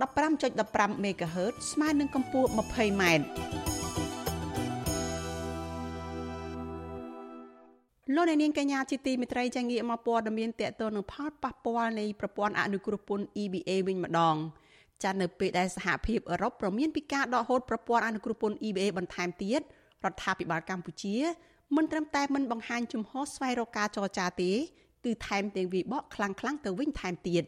[0.00, 3.02] 15.15 MHz ស្មើនឹងកម្ពស់ 20m
[8.14, 14.36] លោកអ្នកនាងកញ្ញាជាទីមេត្រីចាងាកមកព័ត៌មានតកតនឹងផលប៉ះពាល់នៃប្រព័ន្ធអនុគ្រោះពន្ធ EBA វិញម្ដង
[15.02, 19.60] ចានៅពេលដែលសហភាពអឺរ៉ុបប្រមានពីការដកហូតប្រព័ន្ធអនុគ្រោះពន្ធ EBA បន្ថែមទៀត
[20.04, 21.16] រដ្ឋាភិបាលកម្ពុជា
[21.76, 24.50] មិនត្រឹមតែមិនបង្ហាញជំហរស្វែងរកការចរចាទេ
[25.04, 27.44] គឺថែមទាំងវិបកខ្លាំងៗទៅវិញថែមទៀត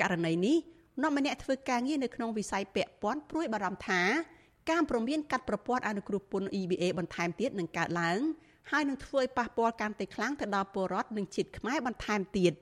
[0.00, 0.56] ករណីនេះ
[1.02, 4.02] នាំម្នាក់ធ្វើការងារនៅក្នុងវិស័យពាក់ព័ន្ធព្រួយបារម្ភថា
[4.70, 8.20] ការប្រមានកាត់ប្រព័ន្ធអនុគ្រោះពន្ធ EBA បន្ថែមទៀតនឹងកើតឡើង
[8.70, 12.52] ហើយនឹងធ្វើឲ្យប៉ះពាល់កាន់តែខ្លាំងទៅដល់ពលរដ្ឋនិងជាតិខ្មែរបន្ថែមទៀត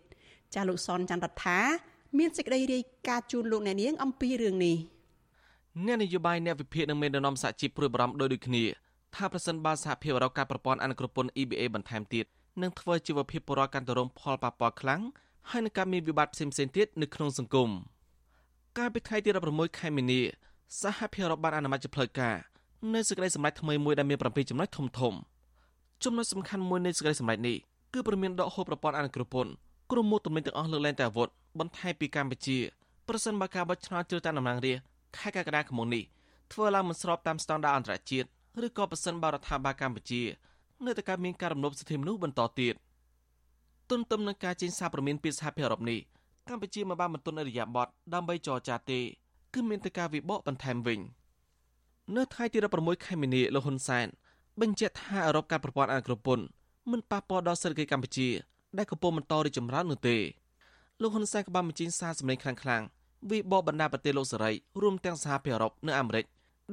[0.54, 1.58] ចាលោកសនច័ន្ទរដ្ឋា
[2.18, 4.76] មានសេចក្តីរាយការណ៍ជូនលោកអ្នកនាងអំពីរឿងនេះ
[5.86, 8.64] អ្នកនយោបាយអ្នកវិភាគនិងមេដឹកនាំសហជីពព្រួយបារម្ភដោយដូចគ្នា
[9.16, 12.24] ថាប្រសិនបើសហភាពអឺរ៉ុបការប្រព័ន្ធអនុគ្រោះពន្ធ EBA បន្ថែមទៀត
[12.62, 15.02] នឹងធ្វើជីវភាពពលរដ្ឋកាន់តែរងផលប៉ះពាល់ខ្លាំង
[15.50, 17.70] ហើយនឹងការមានវិបត្តិផ្សេងៗទៀតនៅក្នុងសង្គម។
[18.78, 20.20] កាលពីថ្ងៃទី16ខែមីនា
[20.80, 22.36] សហភាពអឺរ៉ុបបានអនុម័តជាផ្លូវការ
[22.94, 25.14] នៅសេចក្តីសម្រេចថ្មីមួយដែលមាន7ចំណុចធំធំ
[26.04, 27.56] ចំណុចសំខាន់មួយនៃសេចក្តីសម្រេចនេះ
[27.94, 29.52] គឺប្រមានដកហូតប្រព័ន្ធអនុគ្រោះពន្ធ
[29.90, 32.58] ក្រុមមុខទំនិញទាំងអស់លើកលែងតែអាវុធបន្ថែមពីកម្ពុជា
[33.08, 34.84] ប្រសិនបើការបោះឆ្នោតជ្រើសតាំងតំណាងរាស្ត្រ
[35.18, 36.02] ខែកក្កដាឆ្នាំនេះ
[36.52, 38.28] ធ្វើឡើងមិនស្របតាមស្តង់ដារអន្តរជាតិ
[38.66, 40.22] ឬក៏ប្រសិនបើរដ្ឋាភិបាលកម្ពុជា
[40.84, 42.74] នៅតែកើតមានការរំលោភសិទ្ធិមនុស្សបន្តទៀត
[43.90, 46.00] ទន្ទឹមនឹងការចេញសារព្រមានពីសហភាពអឺរ៉ុបនេះ
[46.48, 49.00] កម្ពុជាមិនបានបន្ទន់អរិយាប័ត្រដើម្បីចរចាទេ
[49.54, 51.00] គឺមានតែការវិបកបន្ថែមវិញ
[52.16, 54.06] នៅថ្ងៃទី16ខែមីនាលោកហ៊ុនសែន
[54.60, 56.44] បញ្ជាក់ថាអឺរ៉ុបកាត់ប្រព័ន្ធអនុគ្រោះពន្ធ
[56.90, 58.28] មិនប៉ះពាល់ដល់សេដ្ឋកិច្ចកម្ពុជា
[58.78, 60.16] ដែលកំពុងបន្តរីកចម្រើននោះទេ
[61.00, 62.86] លោកហ៊ុនសែនក៏បានបញ្ចេញសារសម្លេងខ្លាំងៗ
[63.30, 64.52] វិបកបណ្ដាប្រទេសលោកសេរី
[64.82, 66.24] រួមទាំងសហភាពអឺរ៉ុបនិងអាមេរិក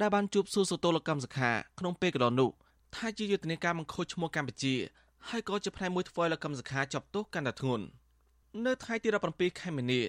[0.01, 2.49] ដែលបានជួបសួរសតូលកម្មសខាក្នុងពេលកន្លងនោះ
[2.95, 4.75] ថាជាយុទ្ធនាការបង្ខូចឈ្មោះកម្ពុជា
[5.29, 7.85] ហើយក៏ជាផ្នែកមួយធ្វើឲ្យលោកកម្មសខាជាប់ទោសកាន់តែធ្ងន់
[8.65, 10.01] នៅថ្ងៃទី17ខែមីនា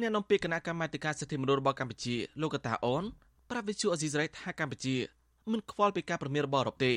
[0.00, 3.04] អ្នកនាំពាក្យគណៈកម្មាធិការសិទ្ធិមនុស្សរបស់កម្ពុជាលោកកតាអូន
[3.50, 4.96] ប្រាប់វិទ្យុអេស៊ីសរ៉ៃថាកម្ពុជា
[5.50, 6.92] មិនខ្វល់ពីការប្រមានរបស់អឺរ៉ុបទេ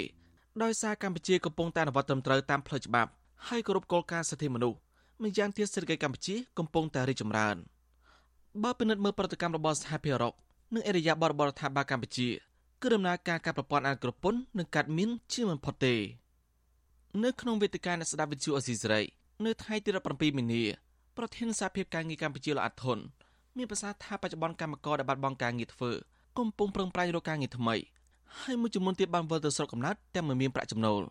[0.64, 3.10] ដោយសារកម្ពុជាកំពុងតែអនុវត្តត្រឹមត្រូវតាមផ្លូវច្បាប់
[3.48, 4.78] ហើយគោរពគោលការណ៍សិទ្ធិមនុស្ស
[5.24, 7.56] ម្យ៉ាងទៀតសេដ្ឋកិច្ចកម្ពុជាកំពុងតែរីកចម្រើន
[8.64, 10.34] បើពិនិត្យមើលប្រតិកម្មរបស់សហភាពអឺរ៉ុប
[10.74, 12.28] និងអេរយាបរដ្ឋរដ្ឋាភិបាលកម្ពុជា
[12.82, 15.96] គឺដំណើរការការប្រព័ន្ធអន្តរពន្ធនឹងកាត់មានជាមិនផុតទេ
[17.24, 19.02] នៅក្នុងវេទិកាអ្នកស្ដាប់វិទ្យុអេស៊ីសរ៉ៃ
[19.46, 20.64] នៅថ្ងៃទី17មីនា
[21.22, 22.98] ប្រធានសហភាពការងារកម្ពុជាលោកអាត់ធុន
[23.58, 25.92] មានប្រសាសន៍ថាបច្ចុប្បន្នកម្មករដែលបាត់បង់ការងារធ្វើ
[26.40, 27.76] កំពុងប្រឹងប្រែងរកការងារថ្មី
[28.42, 31.02] ហើយមួយចំនួនទៀតបានវិលទៅស្រុកកំណើតតែមិនមានប្រាក់ចំណូល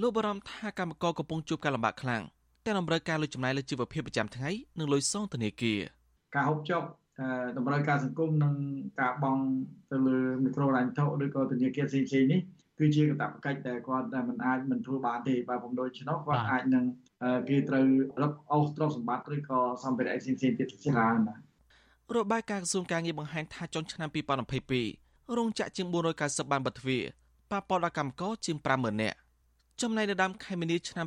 [0.00, 2.22] លោកបារម្ភថាកម្មករកំពុងជួបការលំបាកខ្លាំង
[2.64, 5.78] តែតម្រូវការលុយចំណាយលើជីវភាពប្រចាំថ្ងៃនិងលុយសងធនាគារ
[6.34, 6.82] ការហូបចុក
[7.56, 8.54] តម្រូវការសង្គមនិង
[9.00, 9.42] ការបង់
[9.90, 12.40] ទៅលើមីក្រូរ៉ាញ់ថោឬក៏ធនាគារផ្សេងៗនេះ
[12.78, 16.84] គឺជាកាតព្វកិច្ចដែលគាត់តែមិនអាចមិនធ្វើបានទេបើผมដូច្នោះគាត់អាចនឹង
[17.48, 17.86] គេត្រូវ
[18.22, 21.40] រឹបអូសទ្រព្យសម្បត្តិឬក៏សម្ភារៈផ្សេងៗទៀតច្រើនបាទ
[22.16, 24.08] របាយការណ៍ក្រសួងការងារបង្ហាញថាចុងឆ្នាំ
[24.72, 25.86] 2022រោងចក្រជាង
[26.20, 27.02] 490បានបិទទ្វារ
[27.50, 29.16] ប៉ះពាល់ដល់កម្មករជាង50000នាក់
[29.80, 31.06] ចំណែកនៅដើមខែមីនាឆ្នាំ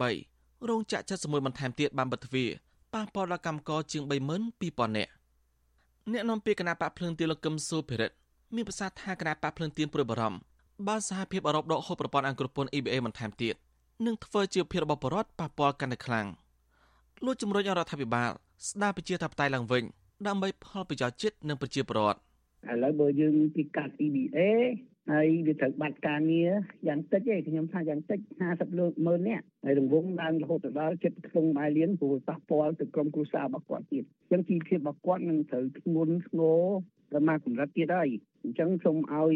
[0.00, 2.50] 2023រោងចក្រ71បន្ថែមទៀតបានបិទទ្វារ
[2.94, 5.12] ប៉ះពាល់ដល់កម្មករជាង32000នាក់
[6.12, 8.16] អ្នកនាំពាក្យគណៈបកភ្លើងទៀនលោកកឹមសុភិរិទ្ធ
[8.54, 10.38] មានប្រសាសន៍ថាគណៈបកភ្លើងទៀនព្រួយបារម្ភ
[10.88, 13.54] បានសហភាពអឺរ៉ុបដកហូតប្រព័ន្ធអង្គរពន្ធ EBA បន្ថែមទៀត
[14.02, 16.26] នឹងធ្វើជាភាពរបស់បរដ្ឋប៉ះពាល់កាន់តែខ្លាំង
[17.24, 18.30] លោកជំរុញរដ្ឋាភិបាល
[18.68, 19.84] ស្ដារប្រជាធិបតេយ្យឡើងវិញ
[20.26, 24.38] ដើម្បីផលប្រយោជន៍ជាតិនិងប្រជាពលរដ្ឋឥឡូវបើយើងពីកាត់ EBA
[25.12, 26.52] ហើយវាត្រូវបាត់ការងារ
[26.88, 36.62] យ៉ាងតិចឯងខ្ញុំថាយ៉ាងតិច50លើម៉ឺននាក់ហើយរង្វង់ឡើងរហូតដល់ចិត្តក្នុងម៉ាលៀនព្រោះប៉ះពាល់ទៅក្រុមគ្រួសាររបស់គាត់ទៀតអញ្ចឹងជីវភាពរបស់គាត់នឹងត្រូវធ្ងន់ធ្ងរ
[37.14, 38.08] ដល់មកកម្រិតទៀតហើយ
[38.44, 39.34] អញ្ចឹងសូមឲ្យ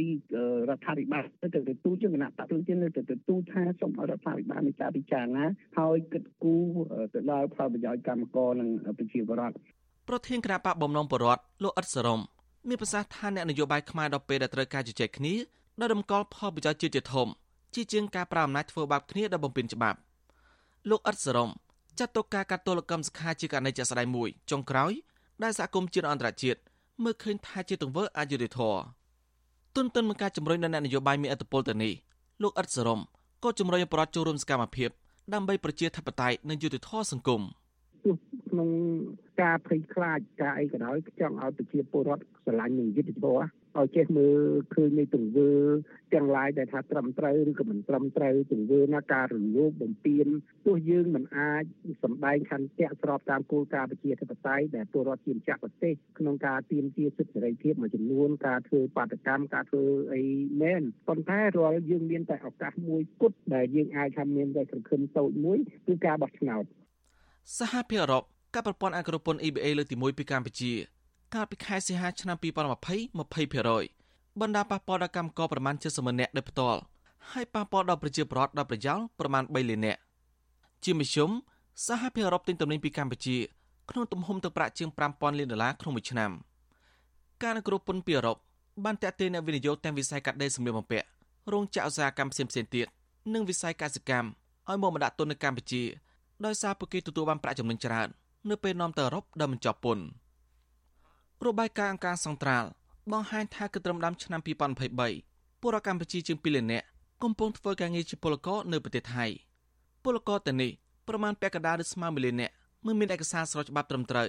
[0.68, 5.44] រដ្ឋាភិបាលទៅទៅទូជាគណៈបព្វជិននៅទៅទូថាសូមឲ្យរដ្ឋាភិបាលនៃការពិចារណា
[5.78, 6.64] ហើយគិតគូរ
[7.14, 9.56] ទៅដល់ផលប្រយោជន៍កម្មករនិងប្រជាពលរដ្ឋ
[10.08, 12.20] ប្រធានគណៈបកបំណងបរដ្ឋលោកអ៊ិតសរម
[12.68, 15.34] មានប្រសាសន៍ថាអ្នកនយោបាយខ្មែរដល់ពេលដែលត្រូវការជជែកគ្នា
[15.80, 17.28] ដោយតម្កល់ផលប្រយោជន៍ជាតិជាធំ
[17.74, 19.98] ជាជាងការប្រើអំណាចធ្វើបាបគ្នាដោយបំពេញច្បាប់
[20.90, 21.50] លោកអ៊ិតសរម
[21.98, 24.92] ចាត់ទុកការកាត់ទោសកម្មសខាជាករណីជាក់ស្ដែងមួយចុងក្រោយ
[25.42, 26.60] ដែលសហគមន៍ជាតិអន្តរជាតិ
[27.04, 28.80] មើលឃើញថាជាទង្វើអយុត្តិធម៌
[29.76, 31.92] ទុនទិនមកការជំរុញដល់អ្នកនយោបាយមានអធិបុលទៅនេះ
[32.42, 33.00] លោកអ៊ិតសរម
[33.44, 34.90] ក៏ជំរុញឲ្យប្រដ្ឋចូលរួមសកម្មភាព
[35.34, 37.42] ដើម្បីប្រជាធិបតេយ្យនិងយុត្តិធម៌សង្គម
[38.50, 38.68] ក្នុង
[39.40, 44.38] ការភ័យខ្លាចការអីក៏ដោយចង់ឲ្យប្រជាពលរដ្ឋស្រឡាញ់នឹងយុត្តិធម៌ឲ្យចេះមើល
[44.74, 45.50] ឃើញនៃទង្វើ
[46.14, 50.26] ទាំងឡាយដែលថាត្រឹមត្រូវឬក៏មិនត្រឹមត្រូវទង្វើណាការរំលោភបំពាន
[50.66, 51.64] ទោះយើងមិនអាច
[52.02, 60.22] សម្ដែងខន្ទៈស្របតាមគោលការណ៍ប្រជាធិបតេយ្យដែលពលរដ្ឋជាម្ចាស់ប្រទេសក្នុងការទាមទារសិទ្ធិសេរីភាពមួយចំនួនការធ្វើបាតកម្មការធ្វើអី
[60.62, 66.64] មែនប៉ុន្តែរាល់យើងមានតែឱកាសមួយគត់ដែលយើងអាចថាមានតែសង្ឃឹមតូចមួយគឺការបោះឆ្នោត
[67.58, 70.72] សហភាពអឺរ៉ុបការប្រព័ន្ធអក្សរពន្ធ EBA លើកទី1ពីកម្ពុជា
[71.34, 76.80] កាលពីខែសីហាឆ្នាំ2020 20%បណ្ដាប៉ះពាល់ដល់កម្មករប្រមាណ70ម៉ឺននាក់ដោយផ្ទាល់
[77.30, 80.00] ហើយប៉ះពាល់ដល់ប្រជាពលរដ្ឋដល់ប្រយោលប្រមាណ3លាននាក់
[80.84, 81.30] ជាមធ្យម
[81.86, 83.36] សហភាពអឺរ៉ុបទិញទំនិញពីកម្ពុជា
[83.90, 86.30] ក្នុងទំហំទឹកប្រាក់ជាង5000លានដុល្លារក្នុងមួយឆ្នាំ
[87.42, 88.36] ការអនុគ្រោះពន្ធពីអឺរ៉ុប
[88.84, 91.06] បានតាក់ទាញអ្នកវិនិយោគទាំងវិស័យកាត់ដេរសម្លៀកបំពាក់
[91.52, 92.86] រោងចក្រឧស្សាហកម្មផ្សេងៗទៀត
[93.34, 94.28] និងវិស័យកសិកម្ម
[94.68, 95.82] ឲ្យមកមកដាក់ទុននៅកម្ពុជា
[96.44, 98.08] ដោយសារពួកគេទទួលបានប្រាក់ចំណេញច្រើន
[98.50, 100.04] នៅពេលនាំទៅអឺរ៉ុបដោយមិនចប់ពន្ធ
[101.46, 102.68] របាយការណ៍អង្គការសង្ត្រាល់
[103.12, 106.86] បង្ហាញថាគឺត្រឹមដើមឆ្នាំ2023ពលរដ្ឋកម្ពុជាជាង2លាននាក់
[107.22, 109.24] កំពុងធ្វើការងារជាពលករនៅប្រទេសថៃ
[110.04, 110.70] ពលករទាំងនេះ
[111.08, 112.54] ប្រមាណពាក់កណ្ដាលឬស្មើ1លាននាក់
[112.86, 114.28] មិនមានឯកសារស្របច្បាប់ត្រឹមត្រូវ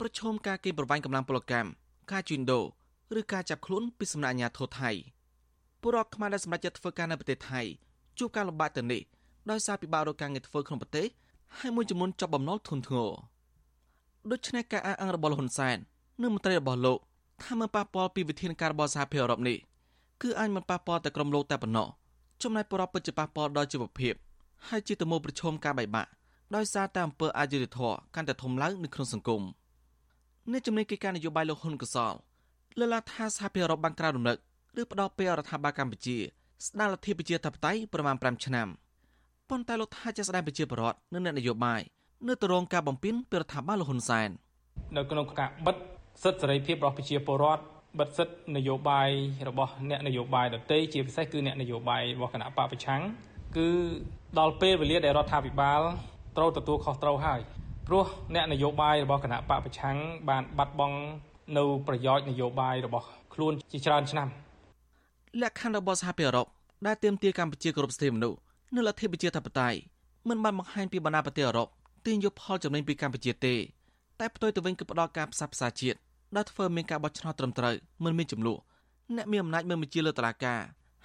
[0.00, 1.68] ប្រឈមការគេប្រវាញ់កម្លាំងពលកម្ម
[2.12, 2.64] ការជួញដូរ
[3.20, 4.90] ឬការចាប់ខ្លួនពីសំណាក់អាជ្ញាធរថៃ
[5.80, 7.60] ពលរដ្ឋខ្មែរដែលសម្រេចចិត្តធ្វើការនៅប្រទេសថៃ
[8.18, 9.02] ជួបការលំបាកទាំងនេះ
[9.50, 11.06] ដោយសារពិបាករកការងារធ្វើក្នុងប្រទេស
[11.58, 13.10] ហើយមួយចំនួនចាប់បំណុលធនធ្ងរ
[14.30, 15.78] ដូច្នេះការអះអាងរបស់លោកហ៊ុនសែន
[16.22, 16.98] និងមន្ត្រីរបស់លោក
[17.42, 19.56] ថាមិនប៉ះពាល់ពីវិធានការរបស់សហភាពអឺរ៉ុបនេះ
[20.22, 21.88] គឺអាចមិនប៉ះពាល់តែក្រុមលោកតែប៉ុណ្ណោះ
[22.42, 24.14] ចំណែកបរិបទពិតជាប៉ះពាល់ដល់ជីវភាព
[24.68, 26.10] ហើយជាទំនួលប្រឈមការបែកបាក់
[26.54, 29.42] ដោយសារតែអំពើអយុត្តិធម៌កាន់តែធំឡើងនៅក្នុងសង្គម
[30.50, 32.14] អ្នកជំនាញកិច្ចការនយោបាយលោកហ៊ុនកសល
[32.78, 34.38] លើកឡើងថាសហភាពអឺរ៉ុបបានក្រាបរំលឹក
[34.80, 36.16] ឬផ្ដោតពេលរដ្ឋាភិបាលកម្ពុជា
[36.66, 38.68] ស្ដារលទ្ធិប្រជាធិបតេយ្យប្រមាណ5ឆ្នាំ
[39.48, 41.80] ប៉ុន្តែលោកថាជាស្ដារប្រជាពលរដ្ឋនិងអ្នកនយោបាយ
[42.28, 44.30] នៅទៅរងការបំពេញពីរដ្ឋាភិបាលលហ៊ុនសែន
[44.96, 45.76] នៅក្នុងការបិទ
[46.22, 47.62] សិទ្ធិសេរីភាពរបស់ប្រជាពលរដ្ឋ
[47.98, 49.08] បិទសិទ្ធិនយោបាយ
[49.48, 53.02] របស់អ្នកនយោបាយដទៃជាពិសេសគឺអ្នកនយោបាយរបស់គណៈបកប្រឆាំង
[53.56, 53.68] គឺ
[54.38, 55.80] ដល់ពេលវេលាដែលរដ្ឋាភិបាល
[56.36, 57.40] ត្រូវទទួលខុសត្រូវហើយ
[57.86, 59.96] ព្រោះអ្នកនយោបាយរបស់គណៈបកប្រឆាំង
[60.28, 60.98] បានបាត់បង់
[61.56, 64.28] នៅប្រយោជន៍នយោបាយរបស់ខ្លួនជាច្រើនឆ្នាំ
[65.42, 66.46] លក្ខខណ្ឌរបស់សហភាពអឺរ៉ុប
[66.86, 68.38] ដែលទាមទារកម្ពុជាគោរពសិទ្ធិមនុស្ស
[68.74, 69.78] និងលទ្ធិប្រជាធិបតេយ្យ
[70.28, 71.68] មិនបានបង្ហាញពីបណ្ដាប្រទេសអឺរ៉ុប
[72.06, 73.54] ទាញយកផលចំណេញពីកម្ពុជាទេ
[74.20, 75.98] តែផ្ទុយទៅវិញគឺផ្ដល់ការផ្សះផ្សាជាតិ
[76.36, 78.58] ដែលធ្វើមានការបោះឆ្នោតត្រឹមត្រូវមិនមានចំនួន
[79.16, 80.60] អ្នកមានអំណាចមើលបញ្ជាលើតឡាការ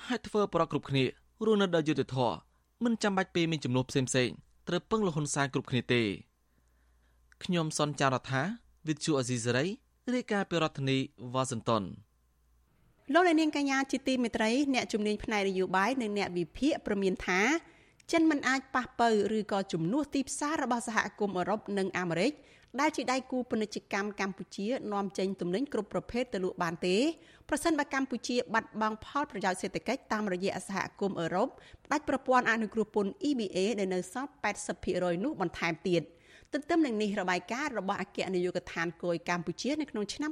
[0.06, 1.04] ហើយធ្វើប្រកគ្រប់គ្នា
[1.46, 2.36] រស់នៅដោយយុត្តិធម៌
[2.84, 4.30] មិនចាំបាច់ពេលមានចំនួនផ្សេងផ្សេង
[4.68, 6.02] ត្រូវពឹងលហ៊ុនសែនគ្រប់គ្នាទេ
[7.44, 8.42] ខ្ញុំសនចាររថា
[8.88, 9.66] វិទ្យុអេស៊ីសេរី
[10.14, 10.98] រាយការណ៍ពីរដ្ឋធានី
[11.34, 11.84] វ៉ាស៊ីនតោន
[13.14, 17.42] លោកនាងកញ្ញាជាទីមេត្រីអ្នកជំនាញផ្នែកនយោបាយនិងអ្នកវិភាគប្រមានថា
[18.12, 22.32] ចិនមិនអាចប៉ះប៉ូវឬក៏ជំនួសទីផ្សាររបស់សហគមន៍អឺរ៉ុបនិងអាមេរិក
[22.80, 26.98] ដែលជាដៃគូពាណិជ្ជកម្មកម្ពុជានាំចេញទំនិញគ្រប់ប្រភេទទៅលក់បានទេ
[27.50, 31.48] ប្រសិនបើកម្ពុជាបាត់បង់ផលប្រយោជន៍សេដ្ឋកិច្ចតាមរយៈសហគមន៍អឺរ៉ុប
[31.86, 34.30] ផ្ដាច់ប្រព័ន្ធអនុគ្រោះពន្ធ EBA ដែលនៅសល់
[34.78, 36.02] 80%នោះបន្ថែមទៀត
[36.54, 40.32] ទន្ទឹមនឹងនេះរបាយការណ៍របស់អគ្គនាយកដ្ឋានគយកម្ពុជានៅក្នុងឆ្នាំ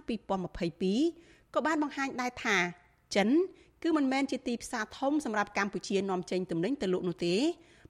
[0.78, 2.58] 2022ក៏បានបង្ហាញដែរថា
[3.16, 3.30] ចិន
[3.84, 7.36] គឺមិនមែនជាទីផ្សារធំសម្រាប់កម្ពុជានាំចេញទំនិញទៅលក់នោះទេ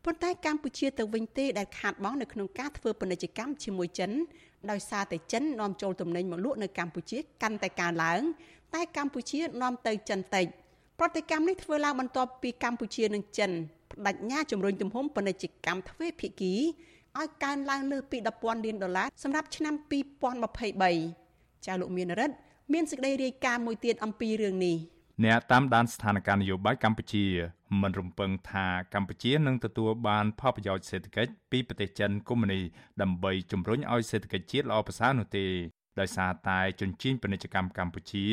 [0.08, 4.12] ប៉ុន្តែកម្ពុជាទៅវិញទេដែលខាតបង់នៅក្នុងការធ្វើពាណិជ្ជកម្មជាមួយចិន
[4.72, 8.22] ដោយសារតែចិននាំចូលទំនិញមកលក់នៅកម្ពុជាកាន់តែកើនឡើង
[8.76, 10.46] តែកម្ពុជានាំទៅចិនតិច
[11.00, 13.52] ប្រតិកម្មនេះធ្វើឡើងបន្ទាប់ពីកម្ពុជានិងចិន
[14.06, 16.54] បដិញ្ញាជំរុញទំហំពាណិជ្ជកម្មទ្វេភាគី
[17.18, 19.74] ឲ្យកើនឡើងលើសពី10,000លានដុល្លារសម្រាប់ឆ្នាំ
[20.50, 22.36] 2023ចាលោកមានរិទ្ធ
[22.74, 24.78] មានសេចក្តីរាយការណ៍មួយទៀតអំពីរឿងនេះ
[25.26, 27.26] អ្នកតាមដានស្ថានភាពនយោបាយកម្ពុជា
[27.82, 32.62] មិនរំពឹងថាកម្ពុជានឹងទទួលបានផលប្រយោជន៍សេដ្ឋកិច្ចពីប្រទេសចិនកុម្មុយនី
[33.02, 35.46] ដើម្បីជំរុញឲ្យសេដ្ឋកិច្ចជាតិល្អប្រសើរនោះទេ
[36.00, 38.26] ដោយសារតែជញ្ជីងពាណិជ្ជកម្មកម្ពុជា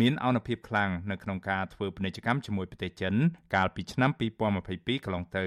[0.00, 3.14] មានអនុភាពខ្លាំងនៅក្នុងការធ្វើពាណិជ្ជកម្មជាមួយប្រទេសចិន
[3.54, 5.46] កាលពីឆ្នាំ2022កន្លងទៅ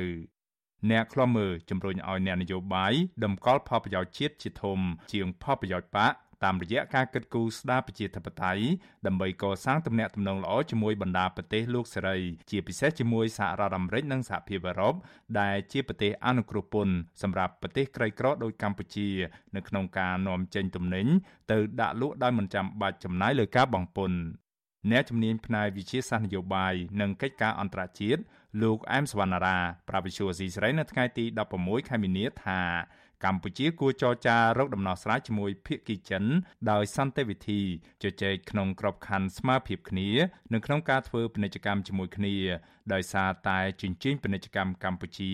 [0.91, 4.79] អ្នកខ្លំមើលជំរុញឲ្យអ្នកនយោបាយតម្កល់ផលប្រយោជន៍ជាតិជាធំ
[5.11, 6.13] ជាងផលប្រយោជន៍បក
[6.43, 8.63] តាមរយៈការគិតគូរស្ដារប្រជាធិបតេយ្យ
[9.07, 12.17] ដើម្បីកសាងទំនាក់ទំនងល្អជាមួយបណ្ដាប្រទេសលោកសេរី
[12.51, 14.93] ជាពិសេសជាមួយសហរដ្ឋអាមេរិកនិងសហភាពអឺរ៉ុប
[15.39, 19.09] ដែលជាប្រទេសអនុគ្រោះពន្ធសម្រាប់ប្រទេសក្រីក្រដូចកម្ពុជា
[19.55, 21.07] នៅក្នុងការនាំចេញទំនិញ
[21.51, 24.19] ទៅដាក់លក់ដោយមិនចាំបាច់ចំណាយលើការបង់ពន្ធ
[24.91, 28.21] អ្នកជំនាញផ្នែកវិទ្យាសាស្ត្រនយោបាយនិងកិច្ចការអន្តរជាតិ
[28.63, 29.57] លោកអែមសវណ្ណារា
[29.89, 31.25] ប្រាវិសុយស៊ីស្រីនៅថ្ងៃទី
[31.57, 32.59] 16ខែមីនាថា
[33.25, 36.23] កម្ពុជាគួរចរចារកដំណោះស្រាយជាមួយភាគីចិន
[36.71, 37.61] ដោយសន្តិវិធី
[38.03, 40.09] ជជែកក្នុងក្របខ័ណ្ឌស្មារភាពគ្នា
[40.53, 42.35] នៅក្នុងការធ្វើពាណិជ្ជកម្មជាមួយគ្នា
[42.93, 45.31] ដោយសារតែជញ្ជីងពាណិជ្ជកម្មកម្ពុជា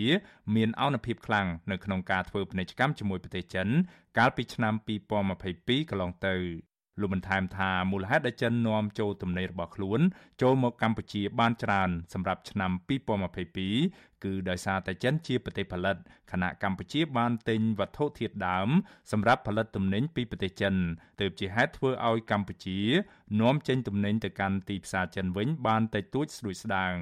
[0.56, 3.68] មានអនុភាពខ្លាំងនៅក្នុងការធ្វើពាណិជ្ជកម្មជាមួយប្រទេសចិន
[4.18, 4.74] កាលពីឆ្នាំ
[5.32, 6.36] 2022កន្លងទៅ
[7.00, 10.00] លោកបន្ថែមថាមូលហេតុដែលចិននាំចូលទំនិញរបស់ខ្លួន
[10.42, 12.72] ចូលមកកម្ពុជាបានច្រើនសម្រាប់ឆ្នាំ
[13.48, 15.98] 2022គឺដោយសារតែចិនជាប្រទេសផលិត
[16.32, 18.70] ខណៈកម្ពុជាបានទិញវត្ថុធាតុដើម
[19.12, 20.74] សម្រាប់ផលិតទំនិញពីប្រទេសចិន
[21.22, 22.80] ទើបជាហេតុធ្វើឲ្យកម្ពុជា
[23.42, 26.94] នាំចេញទំនិញទៅកាន់ទីផ្សារចិនវិញបានតិចតួចស្ដួយស្ដាង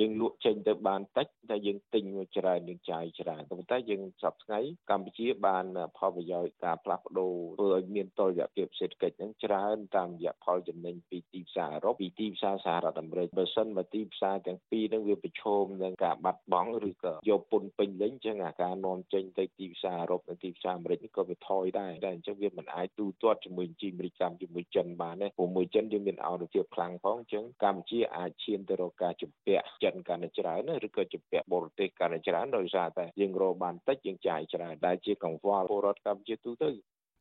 [0.00, 5.64] យើងលក់ចេញទៅបានតិចតែយើងទិញមកច្រើនយើងចាយច្រើនប៉ុន្តែយើងសពថ្ងៃកម្ពុជាបាន
[5.98, 36.70] ផលប្រយោជន៍ការផ្លាស់ប្ដូរធ្វើឲ្យមានតុល្យភាពសេដ្ឋកិច្ចហ្នឹងច្រើនតាមរយៈផលចំណេញពីទីផ្សារអឺរ៉ុបពីទីផ្សារសហរដ្ឋអាមេរិកបើសិនមកទីផ្សារទាំងពីរហ្នឹងវាប្រឈមនឹងការបាត់បង់ឬក៏យកពន្ធពេញលេញចឹងអាការនាំចេញទៅទីផ្សារអឺរ៉ុបនិងទីផ្សារអាមេរិកនេះក៏វាថយដែរតែអញ្ចឹងវាមិនអាចទូទាត់ជាមួយជីអាមេរិកកម្មជាមួយចិនបានទេព្រោះមួយចិនយើងមានអនុភាពខ្លាំងផងអញ្ចឹងកម្ពុជាអាចឈានទៅរកការជំពាក់ចិនកាន់តែច្រើនឬក៏ជំពាក់បរទេសកាន់តែច្រើនដោយសារតែយើងរកបានតិចយើងចាយច្រើនដែលជាកង្វល់ពលរដ្ឋកម្ពុជាទូទៅ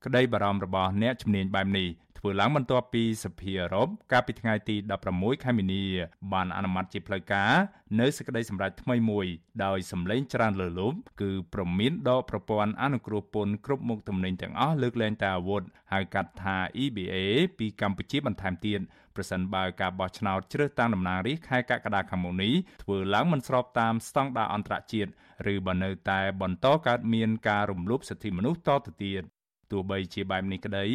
[0.06, 4.76] ក្តីបារម្ភរបស់អ្នកជំនាញបែបនេះធ្វើឡើងបន្ទាប់ពីសភាអឺរ៉ុបកាលពីថ្ងៃទី
[5.10, 5.84] 16ខែមីនា
[6.34, 7.52] បានអនុម័តជាផ្លូវការ
[8.00, 9.26] នៅសេចក្តីសម្រេចថ្មីមួយ
[9.65, 17.15] ដោយសម្លេងច្រើនលើលប់គឺប្រមានដកប្រព័ន្ធអនុគ្រោះពន្ធគ្រប់មុខទំនិញទាំងអស់លើកលែងតែអាវុធហៅកាត់ថា EBA
[17.58, 18.80] ពីកម្ពុជាបន្ថែមទៀត
[19.15, 25.12] ប្រសិនបើការបោះឆ្នោតជ្រើសតាំងតំណាងរាស្ត្រខែកក្កដាខាងមុខនេះធ្វើឡើងមិនស្របតាមស្តង់ដារអន្តរជាតិ
[25.54, 29.24] ឬបើនៅតែបន្តកើតមានការរំលោភសិទ្ធិមនុស្សតទៅទៀត
[29.71, 30.88] ទោះបីជាបែបនេះក្តី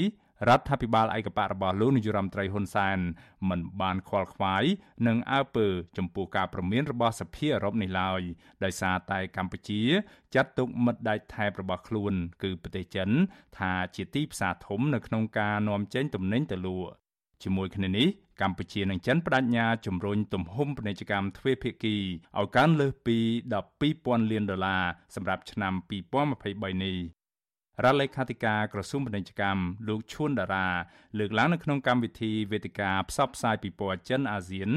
[0.48, 2.98] រដ្ឋាភិបាលឯកបៈរបស់លោកនាយរដ្ឋមន្ត្រីហ៊ុនសែន
[3.50, 4.64] មិនបានខ្វល់ខ្វាយ
[5.07, 5.66] និងអើពើ
[5.98, 8.20] ចំពោះការប្រមានរបស់សភាអឺរ៉ុបនេះឡើយ
[8.64, 9.83] ដោយសារតែកម្ពុជា
[10.35, 13.11] ចាត់ទុកមិត្តដៃថែបរបស់ខ្លួន គឺប្រទេសចិន
[13.59, 16.92] ថាជាទីផ្សារធំនៅក្នុងការនាំចេញទំនិញទៅលក់
[17.42, 18.09] ជាមួយគ្នានេះ
[18.40, 21.96] កម្ពុជានិងចិនបដិញ្ញាជំរុញទំហំពាណិជ្ជកម្មទ្វេភាគី
[22.38, 23.18] ឲ្យកើនលើសពី
[23.75, 25.72] 12,000លានដុល្លារសម្រាប់ឆ្នាំ
[26.29, 26.99] 2023នេះ
[27.85, 30.68] រដ្ឋលេខាធិការក្រសួងពាណិជ្ជកម្មលោកឈួនតារា
[31.18, 34.70] លើកឡើងនៅក្នុងកម្មវិធីវេទិកាផ្សព្វផ្សាយពិព័រណ៍ចិនអាស៊ាន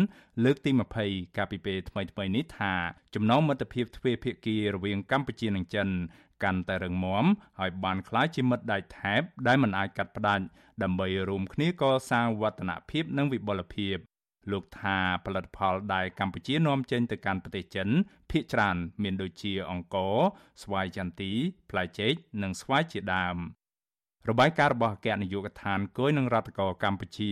[0.44, 0.72] លើកទី
[1.04, 2.74] 20កាលពីពេលថ្មីៗនេះថា
[3.16, 5.88] ចំណងមិត្តភាពទ្វេភាគីរវាងកម្ពុជានិងចិន
[6.44, 7.26] កាន់តែរឹងមាំ
[7.60, 10.46] ហើយបានក្លាយជាមិត្តដៃថែបដែលមិនអាចកាត់ផ្តាច់
[10.84, 13.98] ដើម្បីរួមគ្នាកសាងវឌ្ឍនភាពនិងវិបុលភាព
[14.52, 17.88] លោកថាផលិតផលដែលកម្ពុជានាំចេញទៅកាន់ប្រទេសចិន
[18.32, 20.16] ភាគច្រើនមានដូចជាអង្ករ
[20.62, 21.32] ស្វាយចន្ទី
[21.70, 22.14] ផ្លែចេក
[22.44, 23.38] និងស្វាយជាដើម
[24.30, 27.32] របាយការណ៍របស់អគ្គនាយកដ្ឋានគយនឹងរដ្ឋកោកម្ពុជា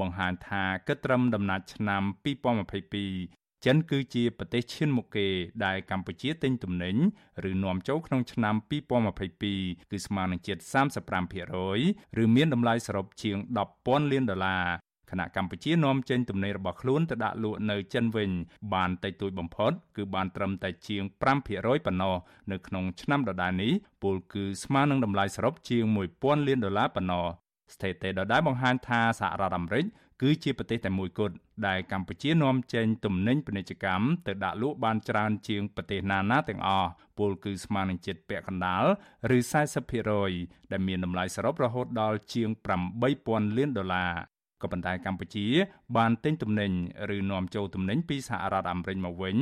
[0.00, 5.28] បង្ហាញថាគិតត្រឹមដំណាច់ឆ្នាំ2022 ចិនគឺជាប្រទេសឈានមុខគេ
[5.64, 6.96] ដែលកម្ពុជាទិញទំនិញ
[7.50, 8.54] ឬនាំចូលក្នុងឆ្នាំ
[9.32, 10.58] 2022គឺស្មើនឹងជិត
[11.38, 13.36] 35%ឬមានតម្លៃសរុបជាង
[13.74, 14.64] 10,000លានដុល្លារ
[15.10, 18.30] ខណៈកម្ពុជានាំចេញទំនិញរបស់ខ្លួនទៅដាក់លក់នៅចិនវិញ
[18.74, 21.02] បានតិចតួចបំផុត គឺបានត្រឹមតែជាង
[21.44, 22.16] 5%ប៉ុណ្ណោះ
[22.52, 23.72] នៅក្នុងឆ្នាំដដែលនេះ
[24.02, 25.84] ពលគឺស្មើនឹងតម្លៃសរុបជាង
[26.16, 27.26] 1000លានដុល្លារប៉ុណ្ណោះ
[27.74, 29.84] ស្ថិតិដដែលបង្ហាញថាសហរដ្ឋអាមេរិក
[30.20, 31.34] គឺជាប្រទេសតែមួយគត់
[31.66, 38.84] ដែលកម្ពុជានាំចេញទំនិញពាណិជ្ជកម្មទៅដាក់លក់បានច្រើនជាងប្រទេសណាណាទាំងអស់ពលគឺស្មើនឹងជិតពាក់កណ្ដាល
[39.36, 39.38] ឬ
[40.04, 42.48] 40%ដែលមានតម្លៃសរុបរហូតដល់ជាង
[43.04, 44.12] 8000លានដុល្លារ
[44.62, 45.46] ក៏ប៉ុន្តែកម្ពុជា
[45.96, 46.70] បានទិញទំនិញ
[47.16, 49.36] ឬនាំចូលទំនិញពីសហរដ្ឋអាមេរិកមកវិញ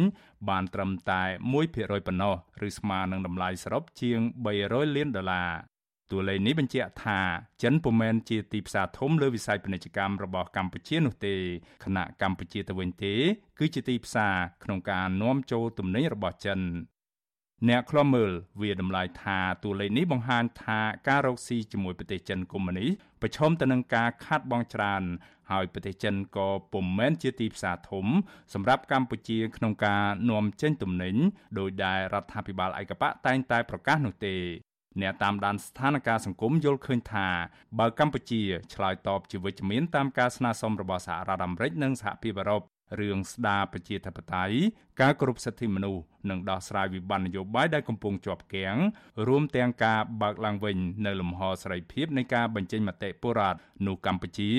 [0.48, 1.22] បានត្រឹមតែ
[1.64, 2.34] 1%ប៉ុណ្ណោះ
[2.66, 4.20] ឬស្មើនឹងតម្លៃសរុបជាង
[4.58, 5.50] 300លានដុល្លារ
[6.12, 7.20] តួលេខនេះបញ្ជាក់ថា
[7.62, 11.34] ចិនពុំមែនជាទីផ្សារធំលើវិស័យពាណិជ្ជកម្មរបស់កម្ពុជានោះទេ
[11.84, 13.14] ខណៈកម្ពុជាទៅវិញទេ
[13.58, 16.60] គឺជាទីផ្សារក្នុងការនាំចូលទំនិញរបស់ចិន
[17.68, 22.90] អ្នកខ្លំមើលវាតម្លៃថាតួលេខនេះបង្ហាញថាការរកស៊ីជាមួយប្រទេសចិនកុម្មុយនីស
[23.22, 25.02] ប្រឈមទៅនឹងការខាត់បងច្រើន
[25.50, 28.06] ហើយប្រទេសចិនក៏ពុំមែនជាទីផ្សារធំ
[28.54, 31.16] សម្រាប់កម្ពុជាក្នុងការនាំចេញទំនិញ
[31.58, 34.36] ដោយដែលរដ្ឋាភិបាលឯកបៈតែងតែប្រកាសនោះទេ
[35.00, 37.28] អ្នកតាមដានស្ថានភាពសង្គមយល់ឃើញថា
[37.78, 38.42] បើកម្ពុជា
[38.74, 42.62] ឆ្លើយតបជាវិជ្ជមានតាមការស្នើសុំរបស់សហរដ្ឋអាមេរិកនិងសហភាពអឺរ៉ុប
[43.00, 44.56] រឿងស្ដារប្រជាធិបតេយ្យ
[45.00, 48.76] ការគោរពសិទ្ធិមនុស្សនិងដោះស្រាយវិបត្តិនយោបាយដែលកំពុងជាប់គាំង
[49.28, 54.50] រួមទាំងការបើកឡើងវិញនៅលំហសេរីភាពនៃការបញ្ចេញមតិពលរដ្ឋនោះកម្ពុជា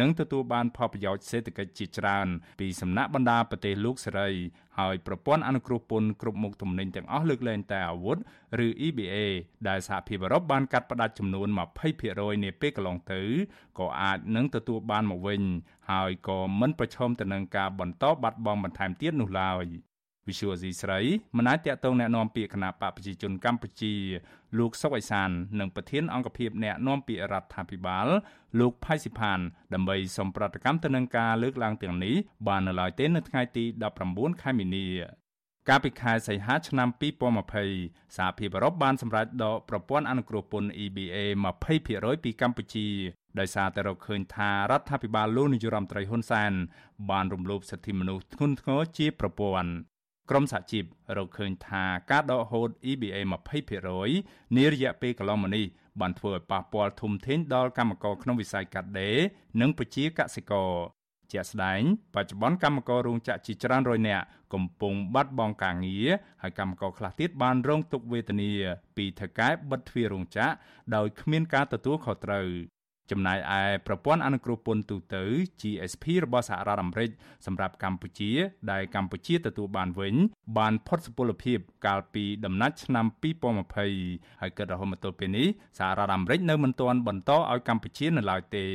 [0.00, 2.28] នឹងទទួលបានផលប្រយោជន៍សេដ្ឋកិច្ចជាច្រើន
[2.60, 4.30] ពីសំណាក់បណ្ដាប្រទេសលោកសេរី
[4.78, 8.18] ហើយប្រព័ន្ធអនុគ្រោះពន្ធគ្រប់មុខទំនិញទាំងអស់លើកលែងតែអាវុធ
[8.66, 9.16] ឬ EBA
[9.68, 11.48] ដែលសហភាពអឺរ៉ុបបានកាត់ផ្តាច់ចំនួន
[11.96, 13.22] 20%នាពេលកន្លងទៅ
[13.78, 15.42] ក៏អាចនឹងទទួលបានមកវិញ
[15.90, 19.89] ហើយក៏មិនប្រឈមទៅនឹងការបន្តបាត់បង់បន្ថែមទៀតនោះឡើយ
[20.29, 23.93] វិសុវអ៊ីស្រាអែលមិនអាចតាក់ទងแนะនាំពាក្យគណៈបកប្រជាជនកម្ពុជា
[24.57, 28.07] លោកសុកអេសាននិងប្រធានអង្គភិបអ្នកនាំពាក្យរដ្ឋាភិបាល
[28.59, 29.39] លោកផៃស៊ីផាន
[29.73, 32.15] ដើម្បីសំប្រតិកម្មទៅនឹងការលើកឡើងទាំងនេះ
[32.47, 33.63] បាននៅឡើយទេនៅថ្ងៃទី
[34.03, 34.87] 19ខែមីនា
[35.69, 36.89] កាលពីខែសីហាឆ្នាំ
[37.53, 41.17] 2020សហភាពអឺរ៉ុបបានសម្រេចដកប្រព័ន្ធអនុគ្រោះពន្ធ EBA
[41.55, 42.87] 20%ពីកម្ពុជា
[43.39, 46.53] ដោយសារតែរកឃើញថារដ្ឋាភិបាលលោកនាយរដ្ឋមន្ត្រីហ៊ុនសែន
[47.09, 49.71] បានរំលោភសិទ្ធិមនុស្សធ្ងន់ធ្ងរជាប្រព័ន្ធ
[50.30, 50.84] ក្រមសហជីព
[51.16, 53.18] រកឃើញថាការដកហូត EBA
[53.88, 55.64] 20%នារយៈពេលកន្លងមកនេះ
[56.00, 59.18] បានធ្វើឲ្យប៉ះពាល់ធំធេងដល់កម្មករក្នុងវិស័យកាត់ដេរ
[59.60, 60.70] និងប្រជាកសិករ
[61.32, 61.80] ជាក់ស្ដែង
[62.14, 66.08] បច្ចុប្បន្នកម្មកររោងចក្រជាច្រើនរយនាក់កំពុងបាត់បង់ការងារ
[66.42, 68.50] ហើយកម្មករខ្លះទៀតបានរងទុក្ខវេទនា
[68.96, 70.52] ពីថៅកែបិទទ្វាររោងចក្រ
[70.96, 72.48] ដោយគ្មានការទទួលខុសត្រូវ
[73.10, 75.24] ចំណែកឯប្រព័ន្ធអនុគ្រោះពន្ធទូទៅ
[75.60, 77.10] GSP របស់សហរដ្ឋអាមេរិក
[77.46, 78.32] សម្រាប់កម្ពុជា
[78.70, 80.14] ដែលកម្ពុជាទទួលបានវិញ
[80.58, 88.66] បានផុតសុពលភាព កាលពីដំណាច់ឆ្នាំ2020ហើយគិតរហូតមកទល់ពេលនេះសហរដ្ឋអាមេរិកនៅមិនទាន់បន្តឲ្យកម្ពុជានៅឡើយទេ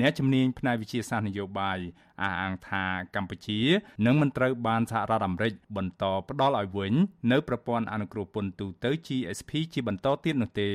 [0.00, 1.78] អ្នកជំនាញផ្នែកវិទ្យាសាស្ត្រនយោបាយ
[2.22, 2.84] អះអាងថា
[3.16, 3.60] កម្ពុជា
[4.06, 6.92] នឹងមិនត្រូវបានសហរដ្ឋអាមេរិកបន្តផ្ដល់ឲ្យវិញ
[7.32, 10.70] នៅប្រព័ន្ធអនុគ្រោះពន្ធទូទៅ GSP ជាបន្តទៀតនោះទេ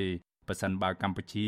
[0.47, 1.47] ប្រសិនបើកម្ពុជា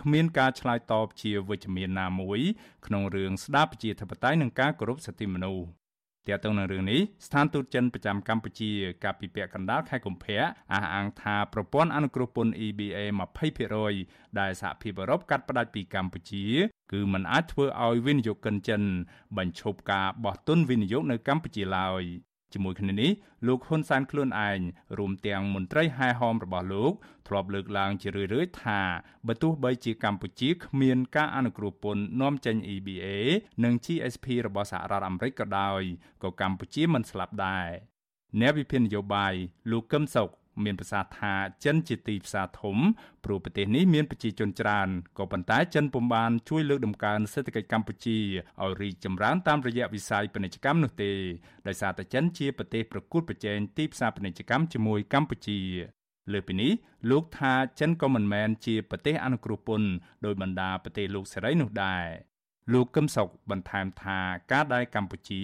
[0.00, 2.40] គ្មានការឆ្លើយតបជាវិជ្ជមានណាមួយ
[2.86, 5.64] ក្នុងរឿងស្ដារប្រជាធិបតេយ្យនិងការគោរពសិទ្ធិមនុស្ស
[6.28, 8.70] ទាក់ទងនឹងរឿងនេះស្ថានទូតចិនប្រចាំកម្ពុជា
[9.04, 10.40] កាលពីពាក់កណ្ដាលខែកុម្ភៈ
[10.72, 12.98] អះអាងថាប្រព័ន្ធអនុគ្រោះពន្ធ EBA
[13.68, 16.44] 20%ដែលសហភាពអឺរ៉ុបកាត់ផ្តាច់ពីកម្ពុជា
[16.92, 18.82] គឺมันអាចធ្វើឲ្យវិនិយោគិនចិន
[19.36, 22.02] បញ្ឈប់ការបោះទុនវិនិយោគនៅកម្ពុជាឡើយ
[22.54, 23.10] ជាមួយគ្នានេះ
[23.46, 24.60] លោកហ៊ុនសែនខ្លួនឯង
[24.98, 26.92] រួមទាំងមន្ត្រីហែហោមរបស់លោក
[27.28, 28.80] ធ្លាប់លើកឡើងជារឿយៗថា
[29.26, 33.06] បើទោះបីជាកម្ពុជាគ្មានការអនុគ្រោះពន្ធនាំចេញ EBA
[33.64, 35.82] និង GSP របស់សហរដ្ឋអាមេរិកក៏ដោយ
[36.22, 37.68] ក៏កម្ពុជាមិនស្លាប់ដែរ
[38.40, 39.34] អ្នកវិភាគនយោបាយ
[39.70, 40.30] លោកកឹមសុខ
[40.64, 41.34] មានប្រសាសន៍ថា
[41.64, 42.76] ចិនជាទីផ្សារធំ
[43.24, 44.88] ព្រោះប្រទេសនេះមានប្រជាជនច្រើន
[45.18, 48.18] ក៏ប៉ុន្តែចិនពុំបានជួយលើកដំកើងសេដ្ឋកិច្ចកម្ពុជា
[48.62, 51.12] ឲ្យរីកចម្រើនតាមរយៈវិស័យពាណិជ្ជកម្មនោះទេ
[51.66, 55.60] ដោយសារតែចិនជាប្រទេសប្រកួតប្រជែងទីផ្សារពាណិជ្ជកម្មជាមួយកម្ពុជា
[56.32, 56.72] លើពីនេះ
[57.10, 59.88] លោកថាចិនក៏មិនមែនជាប្រទេសអនុគ្រោះពន្ធ
[60.24, 62.06] ដោយបណ្ដាប្រទេសលោកសេរីនោះដែរ
[62.72, 64.18] លោកកឹមសុខបន្ថែមថា
[64.52, 65.42] ការដែលកម្ពុជា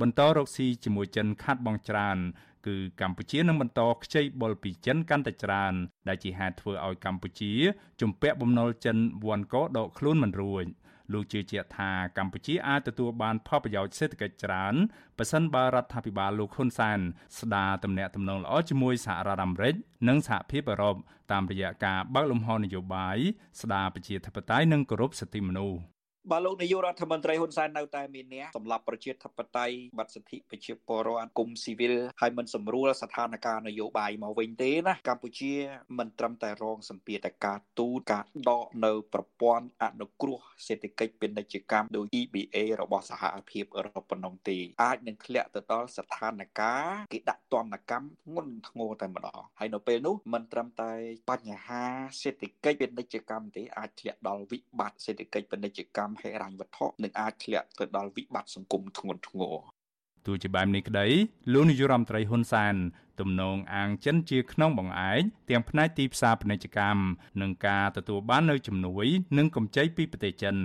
[0.00, 2.18] បន្តរកស៊ីជាមួយចិនខាត់បងច្រើន
[2.66, 5.74] គឺកម្ពុជានឹងបន្តខ្ចីបុលពីចិនកាន់តែច្រើន
[6.08, 7.52] ដែលជាហេតុធ្វើឲ្យកម្ពុជា
[8.00, 10.66] ជំពាក់បំណុលចិនវាន់កដកខ្លួនមិនរួច
[11.12, 14.74] លោកជឿជាក់ថាកម្ពុជាអាចទទួលបានផលប្រយោជន៍សេដ្ឋកិច្ចច្រើន
[15.18, 17.00] ប្រសិនបើរដ្ឋាភិបាលលោកហ៊ុនសែន
[17.38, 19.74] ស្ដារទំនាក់ទំនងល្អជាមួយសហរដ្ឋអាមេរិក
[20.08, 20.96] និងសហភាពអឺរ៉ុប
[21.32, 23.18] តាមរយៈការបើកលំហនយោបាយ
[23.60, 25.78] ស្ដារប្រជាធិបតេយ្យនិងគោរពសិទ្ធិមនុស្ស
[26.28, 35.52] បើលោកនាយករដ្ឋមន្ត្រីហ៊ុនសែននៅតែមានអ្នកសម្រាប់ប្រជាធិបតេយ្យបាត់សិទ្ធិប្រជាពលរដ្ឋគុំស៊ីវិលហើយមិនសម្រួលស្ថានភាពនយោបាយមកវិញទេណាកម្ពុជា
[35.98, 46.60] មិនត្រឹមតែរងសម្ពាធតែការទូតការដកនៅប្រព័ន្ធអនុគ្រោះសេដ្ឋកិច្ចពាណិជ្ជកម្មដោយ EBA របស់សហភាពអឺរ៉ុបប៉ុណ្ណោះទេអាចនឹងធ្លាក់ទៅដល់ស្ថានភាព
[47.12, 50.92] គេដាក់ទណ្ឌកម្មធ្ងន់ធ្ងរតែម្ដងហើយនៅពេលនោះមិនត្រឹមតែ
[51.30, 51.84] បញ្ហា
[52.22, 59.56] សេដ្ឋកិច្ចពាណិជ្ជកម្មទេអាចធ្លាក់ដល់វិបត្តិសេដ្ឋកិច្ចពាណិជ្ជកម្មហិរញ្ញវត្ថុនឹងអាចធ្លាក់ទៅដល់វិបត្តិសង្គមធ្ងន់ធ្ងរ
[60.26, 61.06] ទោះជាបែបនេះក្តី
[61.52, 62.74] លោកនាយរដ្ឋមន្ត្រីហ៊ុនសែន
[63.20, 67.02] ទំនងអាងចិនជាក្នុងបង្អែកទាំងផ្នែកទីផ្សារពាណិជ្ជកម្ម
[67.40, 69.06] និងការទទួលបាននៅជំនួយ
[69.38, 70.56] និងកម្ចីពីប្រទេសចិន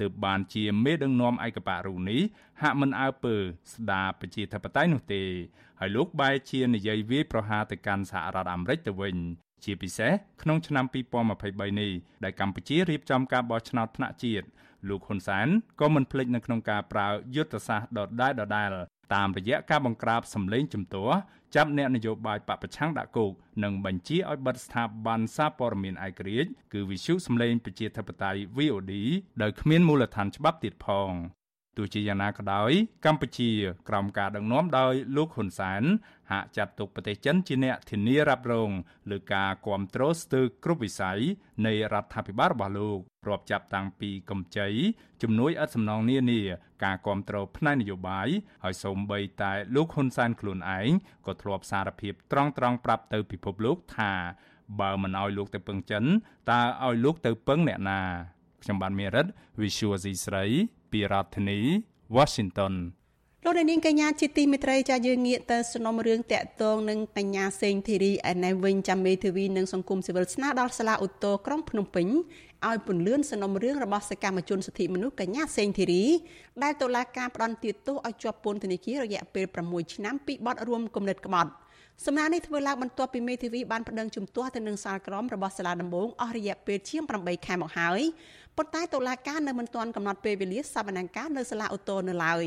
[0.00, 2.20] ទើបបានជាមេដឹកនាំឯកបៈរូនេះ
[2.62, 3.34] ហាក់មិនអើពើ
[3.74, 5.22] ស្ដារប្រជាធិបតេយ្យនោះទេ
[5.80, 9.16] ហើយលោកបែរជានិយាយវាយប្រហារទៅកាន់សហរដ្ឋអាមេរិកទៅវិញ
[9.64, 10.84] ជាពិសេសក្នុងឆ្នាំ
[11.32, 11.92] 2023នេះ
[12.24, 14.46] ដែលកម្ពុជារៀបចំការបោះឆ្នោតថ្នាក់ជាតិ
[14.88, 15.48] លោកហ៊ុនសែន
[15.80, 18.68] ក៏មិនភ្លេចនៅក្នុងការប្រើយុទ្ធសាស្ត្រដដែលដដែល
[19.14, 21.16] តាមរយៈការបង្ក្រាបសម្លេងជំទាស់
[21.54, 23.30] ចាប់អ្នកនយោបាយបពប្រឆាំងដាក់គុក
[23.64, 28.92] និងបញ្ជាឲ្យបិទស្ថាប័នសារព័ត៌មានឯករាជ្យគឺវិទ្យុសម្លេងប្រជាធិបតេយ្យ VOD
[29.42, 31.12] ដោយគ្មានមូលដ្ឋានច្បាប់ទៀតផង
[31.76, 32.72] ទោះជាយ៉ាងណាក៏ដោយ
[33.04, 33.50] កម្ពុជា
[33.88, 35.82] ក្រោមការដឹកនាំដោយលោកហ៊ុនសែន
[36.32, 38.70] ហាក់ចាត់ទុកប្រទេសចិនជាអ្នកធានារ៉ាប់រង
[39.10, 41.20] លើការគ្រប់គ្រងស្ទើរគ្រប់វិស័យ
[41.66, 42.98] នៃរដ្ឋាភិបាលរបស់លោក
[43.28, 44.68] រាប់ចាប់តាំងពីកម្ចី
[45.22, 46.40] ជំនួយឥតសំណងនានា
[46.84, 48.28] ការគ្រប់គ្រងផ្នែកនយោបាយ
[48.64, 50.90] ហើយសូម្បីតែលោកហ៊ុនសែនខ្លួនឯង
[51.26, 54.12] ក៏ធ្លាប់សារភាពត្រង់ត្រង់ប្រាប់ទៅពិភពលោកថា
[54.80, 56.04] បើមិនឲ្យលោកទៅពឹងចិន
[56.50, 58.00] តើឲ្យលោកទៅពឹងអ្នកណា
[58.62, 59.26] ខ្ញុំបានមេរិត
[59.62, 60.44] Visual C ស្រី
[60.92, 61.58] ពីរដ្ឋធានី
[62.16, 62.74] Washington
[63.44, 72.06] លោកនាងកញ្ញាជាទីមេត្រីចាយើងងាកទៅសំណុំរឿងតាក់ទងនឹងកញ្ញាសេងធីរីឯណែវិញចាំមេធាវីនិងសង្គមស៊ីវិលស្នើដល់សាលាឧទ្ធរក្រុងភ្នំពេញ
[72.68, 76.04] ឲ្យពន្លឿនសំណុំរឿងរបស់សកម្មជនសិទ្ធិមនុស្សកញ្ញាសេងធីរី
[76.62, 81.50] ដែលតុលាការផ្តន្ទាទោសឲ្យជាប់ពន្ធនាគាររយៈពេល6ឆ្នាំពីបទរួមគំនិតក្បត់
[82.06, 88.00] សំណើនេះធ្វើឡើងបន្ទាប់ពីមេធាវីបានប្តឹងជំទាស់ទៅនឹងសាលក្រមរបស់សាលាដំបងអស់រយៈពេលជាង8ខែមកហើយ
[88.56, 92.44] ប៉ុន្តែតុលាការនៅមិនទាន់កំណត់ពេលវេលាសវនកម្មនៅសាលាឧទ្ធរនៅឡើយ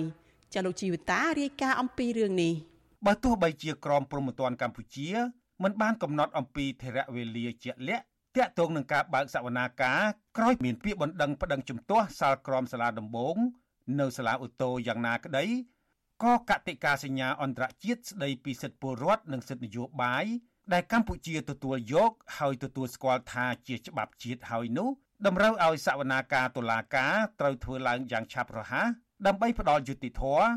[0.53, 2.53] ចាលោកជីវិតារាយការណ៍អំពីរឿងនេះ
[3.05, 5.09] បើទោះបីជាក្រមព្រហ្មទណ្ឌកម្ពុជា
[5.63, 8.03] មិនបានកំណត់អំពីធរៈវេលាជាក់លាក់
[8.35, 10.01] តាក់ទងនឹងការបើកសវនាការ
[10.37, 13.35] ក្រោយមានពាក្យបណ្ដឹងប្តឹងជំទាស់សាលក្រមសាលាដំបង
[13.99, 15.45] នៅសាលាឧទ្ធរយ៉ាងណាក្តី
[16.23, 20.25] ក៏កតិកាសញ្ញាអន្តរជាតិស្តីពីសិទ្ធិពលរដ្ឋនិងសិទ្ធិនយោបាយ
[20.73, 24.89] ដែលកម្ពុជាទទួលយក ហើយទទួលស្គាល់ថាជាច្បាប់ជាតិហើយនោះ
[25.23, 28.87] តម្រូវឲ្យសវនាការតុលាការត្រូវធ្វើឡើងយ៉ាងឆាប់រហ័ស
[29.27, 30.47] ដើម្បីផ្ដល់យុត្តិធម៌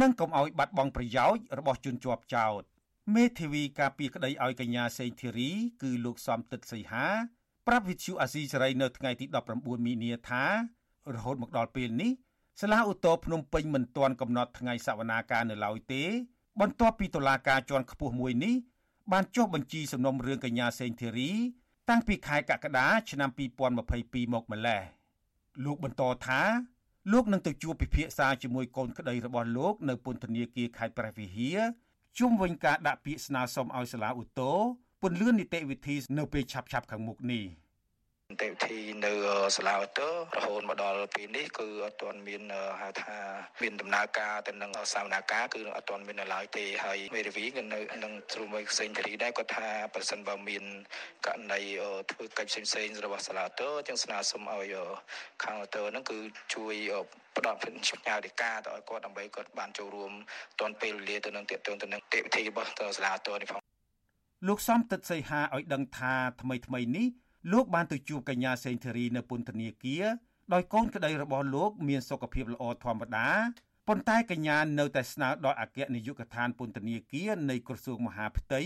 [0.00, 2.62] និងកុំឲ្យបាត់បង់ប្រយោជន៍របស់ជនជាប់ចោត
[3.14, 5.50] មេធាវីការពីក្តីឲ្យកញ្ញាសេងធីរី
[5.82, 7.06] គឺលោកសំទិតសីហា
[7.66, 10.44] ប្រាប់វិទ្យុអាស៊ីសេរីនៅថ្ងៃទី19មីនាថា
[11.14, 12.12] រហូតមកដល់ពេលនេះ
[12.60, 16.04] សាលាឧទ្ធរភ្នំពេញមិនទាន់កំណត់ថ្ងៃសវនាការនៅឡើយទេ
[16.60, 18.54] បន្ទាប់ពីតុលាការជាន់ខ្ពស់មួយនេះ
[19.12, 21.30] បានចុះបញ្ជីសំណុំរឿងកញ្ញាសេងធីរី
[21.90, 24.82] តាំងពីខែកក្កដាឆ្នាំ2022មកម្លេះ
[25.64, 26.40] លោកបន្តថា
[27.12, 31.58] លោកនឹងទៅជួបពិភាក្សាជាមួយកូនក្តីរបស់លោកនៅពន្ធនាគារខេត្តព្រះវិហារ
[32.18, 34.56] ជុំវិញការដាក់ពាក្យស្នើសុំឲ្យសាលាឧទ្ធរ
[35.02, 37.44] ពន្លឿននីតិវិធីនៅពេលឆាប់ៗខាងមុខនេះ។
[38.30, 39.12] នីតិវិធីនៅ
[39.56, 42.42] សាលាឧទ្ធររហូតមកដល់ពេលនេះគឺអត់ទាន់មាន
[42.80, 43.16] ហៅថា
[43.62, 50.64] មានដំណើរការទៅនឹងសវនកម្មគឺអត់ទាន់មាននៅឡើយទេហើយមេធាវីក៏នៅនឹងទ្រូមួយផ្សេងធារីដែរគាត់ថាប្រសិនបើមាន
[51.26, 51.60] ករណី
[52.10, 54.74] ធ្វើកិច្ចផ្សេងៗរបស់សាលាឧទ្ធរទាំងស្នើសុំឲ្យ
[55.44, 56.18] ខាងឧទ្ធរហ្នឹងគឺ
[56.54, 56.74] ជួយ
[57.36, 60.12] ផ្ដល់ផ្ញើដីកាទៅឲ្យគាត់ដើម្បីគាត់បានចូលរួម
[60.60, 63.60] ទាន់ពេលវេលាទៅនឹងទាក់ទងទៅនឹងទេវវិធីរបស់សាលាឧទ្ធរនេះផង
[64.48, 67.08] លោកសំទឹកសីហាឲ្យដឹងថាថ្មីថ្មីនេះ
[67.52, 70.04] លោកបានទៅជួបកញ្ញាសេងធីរីនៅពន្ធនាគារ
[70.52, 73.28] ដោយកូនក្តីរបស់លោកមានសុខភាពល្អធម្មតា
[73.88, 78.62] ប៉ុន្តែកញ្ញានៅតែស្នើដល់អគ្គនាយកដ្ឋានពន្ធនាគារនៃក្រសួងមហាផ្ទៃ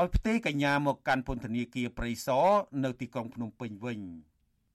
[0.00, 2.48] ឲ្យផ្ទេរកញ្ញាមកកាន់ពន្ធនាគារព្រៃសរ
[2.84, 4.00] នៅទីក្រុងភ្នំពេញវិញ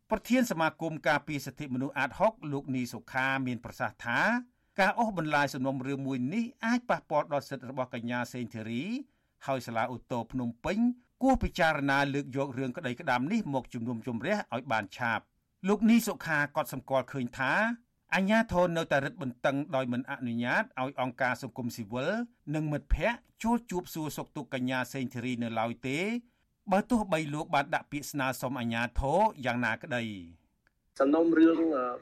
[0.09, 4.19] ប្រធានសមាគមការពារសិទ្ធិមនុស្សអាត6លោកនីសុខាមានប្រសាសន៍ថា
[4.79, 8.83] ការអូសបន្លាយសំណុំរឿងមួយនេះអាចប៉ះពាល់ដល់សិទ្ធិរបស់កញ្ញាសេងធីរី
[9.47, 10.77] ហើយសាលាឧទ្ធរភ្នំពេញ
[11.21, 15.23] គួរពិចារណាលើកយករឿងក្តីក្តាមនេះមកជំនុំជម្រះឲ្យបានឆាប់
[15.67, 17.53] លោកនីសុខាក៏សម្គាល់ឃើញថា
[18.15, 22.11] អញ្ញាធននៅតែរឹតបន្តឹងដោយមិនអនុញ្ញាតឲ្យអង្គការសង្គមស៊ីវិល
[22.55, 25.99] និងមិត្តភ័ក្តិចូលជួបសួរសុខទុក្ខកញ្ញាសេងធីរីនៅឡើយទេ
[26.71, 30.03] បើទោះបីលោកបានដាក់ពាក្យស្នើសុំអញ្ញាធរយ៉ាងណាក្តី
[30.99, 31.57] សំណុំរឿង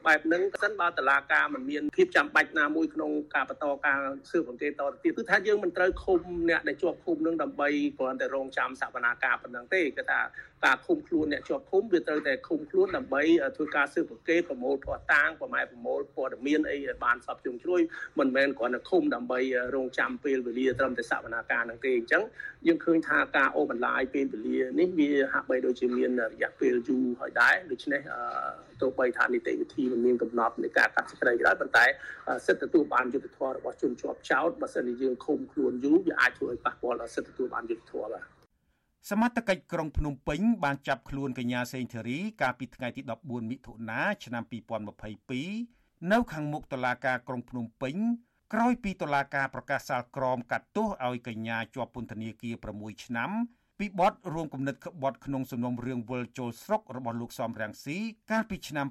[0.06, 3.98] បែបហ្នឹងសិនបើតឡាការមិនមានភាពចាំបាច់ណាមួយក្នុងការបន្តការ
[4.30, 6.20] ស៊ើបអង្កេតតទៅទៀតគឺថាយើងមិនត្រូវឃុំ
[6.50, 7.68] អ្នកដែលជាប់ឃុំនឹងដើម្បី
[7.98, 10.20] គ្រាន់តែរងចាំសវនាការប៉ុណ្ណឹងទេគឺថា
[10.64, 13.22] ការឃុំខ្លួនអ្នកជាប់ឃុំវាត្រូវតែឃុំខ្លួនដើម្បី
[13.56, 17.80] ធ្វើការស៊ើបអង្កេតប្រមូលភស្តុតាងប្រម៉ែប្រមូលព័ត៌មានអីឲ្យបានសពជុំជ្រួយ
[18.18, 19.40] មិនមែនគ្រាន់តែឃុំដើម្បី
[19.74, 22.22] រងចាំពេលវេលាត្រឹមតែសវនាការនឹងទេអញ្ចឹង
[22.66, 28.00] យើងឃើញថាការអូបន្លាយពេលវេលានេះវាហាក់បីដូចជាមានរយៈពេលយូរហើយដែរដូច្នេះ
[28.80, 31.84] ទោះបីថានីតិវិធីមិនមានកំណត់នៃការកាត់សេចក្តីក៏ដោយប៉ុន្តែ
[32.46, 38.39] សិទ្ធិទទួលបានយុត្តិធម៌របស់ជនជាប់ចោតបើសិនជាយើងឃុំខ្លួនយូរវាអាចធ្វើឲ្យប៉ះពាល់ដល់សិទ្ធិទទួលបានយុត្តិធម៌បាទ
[39.08, 44.42] សមត្ថកិច្ចក្រុងភ្នំពេញបានចាប់ខ្លួនកញ្ញាសេងធារីកាលពីថ្ងៃទី14មិថុនាឆ្នាំ
[45.46, 47.96] 2022នៅខាងមុខតុលាការក្រុងភ្នំពេញ
[48.52, 53.30] ក្រោយពីតុលាការប្រកាសសាលក្រមកាត់ទោសឲ្យកញ្ញាជាប់ពន្ធនាគារ6ឆ្នាំ
[53.78, 57.98] ពីបទរួមគំនិតក្បត់ក្នុងសំណុំរឿងវិលចូលស្រុករបស់លោកសំរាំងស៊ី
[58.30, 58.86] កាលពីឆ្នាំ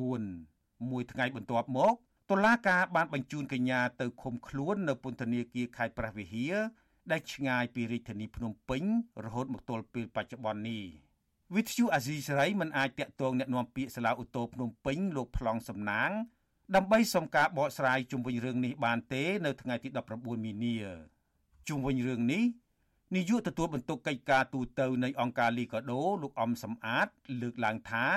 [0.00, 1.94] 2019មួយថ្ងៃបន្ទាប់មក
[2.30, 6.54] តុលាការបានបញ្ជូនកញ្ញាទៅឃុំខ្លួននៅពន្ធនាគារខេត្តព្រះវិហារ
[7.11, 8.83] ដែលឆ្ងាយពីរាជធានីភ្នំពេញ
[9.25, 10.83] រហូតមកទល់ពេលបច្ចុប្បន្ននេះ
[11.55, 16.11] វិទ្យុអាស៊ីសេរីមិនអាចតាក់ទងแนะនាំពាក្យសាលាឧទ្ធរភ្នំពេញលោកប្លង់សំណាង
[16.75, 20.75] ដើម្បីសុំការបកស្រាយជុំវិញរឿងនេះបានទេនៅថ្ងៃទី19មីនា
[21.67, 22.43] ជុំវិញរឿងនេះ
[23.15, 27.07] នាយកទទួលបន្ទុកកិច្ចការទូតនៃអង្គការលីកាដូលោកអំសំអាត
[27.41, 28.07] លើកឡើងថា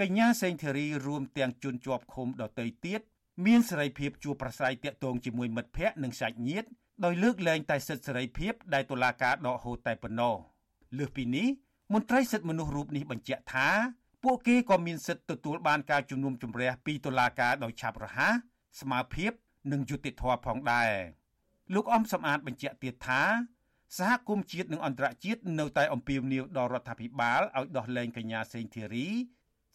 [0.00, 3.00] កញ្ញាសេងធីរីរួមទាំងជនជាប់ឃុំដទៃទៀត
[3.46, 6.68] មានសេរីភាពជួបប្រស្រ័យតាក់ទងជាមួយមិត្តភ័ក្តិនិងសាច់ញាតិ
[7.03, 10.35] ដោយលើកលែងតែសិទ្ធិសេរីភាពដែលតុលាការដកហូតតែប៉ុណ្ណោះ
[10.97, 11.47] លើសពីនេះ
[11.93, 13.69] មន្ត្រីសិទ្ធិមនុស្សរូបនេះបញ្ជាក់ថា
[14.23, 18.33] ពួកគេក៏មានសិទ្ធិទទួលបានការជំនុំជម្រះពីតុលាការដោយឆាប់រហ័ស
[18.81, 19.31] ស្មើភាព
[19.71, 20.91] និងយុត្តិធម៌ផងដែរ
[21.73, 23.21] លោកអំសំអាតបញ្ជាក់ទៀតថា
[23.97, 29.07] សហគមន៍ជាតិនិងអន្តរជាតិនៅតែអំពាវនាវដល់រដ្ឋាភិបាលឲ្យដោះលែងកញ្ញាសេងធីរី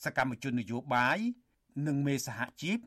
[0.05, 1.19] សកម្មជននយោបាយ
[1.87, 2.79] និងមេសហជីព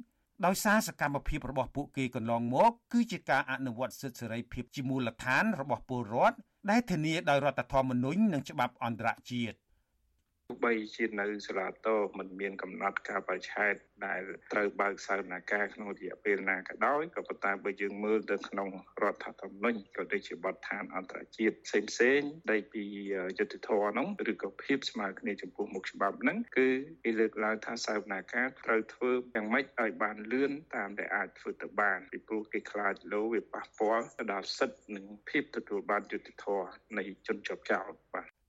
[0.46, 6.38] ដោយសារសកម្មភាពរបស់ពួកគេកន្លងមកគឺជាការអនុវត្តសិទ្ធិសេរីភាពជាមូលដ្ឋានរបស់ពលរដ្ឋ
[6.70, 9.56] ដែលធានាដោយរដ្ឋធម្មនុញ្ញនិងច្បាប់អន្តរជាតិ
[10.48, 13.74] ទោះបីជានៅសាលាតោมันមានកំណត់ការបច្ឆេទ
[14.06, 14.22] ដែល
[14.52, 18.70] ត្រូវបើកសវនកម្មក្នុងរយៈពេលណាក៏ដោយក៏ប៉ុន្តែបើយើងមើលទៅក្នុង
[19.04, 22.22] រដ្ឋធម្មនុញ្ញក៏ដូចជាបទដ្ឋានអន្តរជាតិផ្សេងផ្សេង
[22.52, 22.84] ដែលពី
[23.40, 26.68] យុទ្ធធរនោះឬក៏ភាពស្មើគ្នាចំពោះមុខច្បាប់ហ្នឹងគឺ
[27.04, 38.43] គេលើកឡើងថាសវនកម្មត្រូវធ្វើយ៉ាងម៉េចឲ្យបានលឿនតាមដែលអាចធ្វើទៅបានពីព្រោះគេខ្លាចលោវាប៉ះពាល់ទៅដល់សិទ្ធិនិងភាពទទួលបានយុត្តិធម៌នៃជនជាប់ចោតបាទ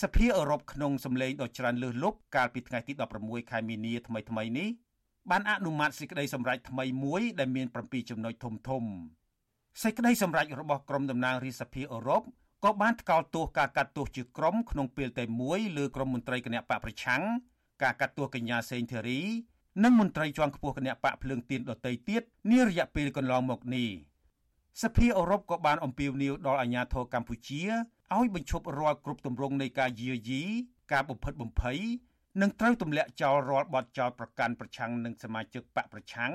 [0.00, 4.68] សភាអឺរ៉ុបក្នុងសម្លេងដ៏ច្រើនលើសលប់កាលពីថ្ងៃទី16ខែមីនាថ្មីថ្មីនេះ
[5.30, 8.82] បានអនុម័តសេចក្តីសម្រេចថ្មីមួយដែលមាន7ចំណុចធំធំ
[9.82, 12.22] សេចក្តីសម្រេចរបស់ក្រុមតំណាងរាជសភាអឺរ៉ុប
[12.64, 17.22] ក៏បានថ្កោលទោសការកាត់ទោសជាក្រុមក្នុងពេលតែមួយលើក្រុមមន្ត្រីគណៈបកប្រឆាំង
[17.82, 19.20] ការកាត់ទោសកញ្ញាសេងធីរី
[19.84, 23.88] និងមន្ត្រីជាន់ខ្ពស់គណៈបកភ្លើងទៀនដទៃទៀតនារយៈពេលកន្លងមកនេះ
[24.82, 27.62] សភាអឺរ៉ុបក៏បានអំពាវនាវដល់អាជ្ញាធរកម្ពុជា
[28.14, 30.42] ឲ្យបញ្ឈប់រាល់គ្រប់ទម្រង់នៃការយាយី
[30.92, 31.78] ការបំផិតបំភ័យ
[32.40, 36.32] និងត្រូវទម្លាក់ចោលរាល់បទចោទប្រកាន់ប្រឆាំងនឹងសមាជិកបកប្រឆាំង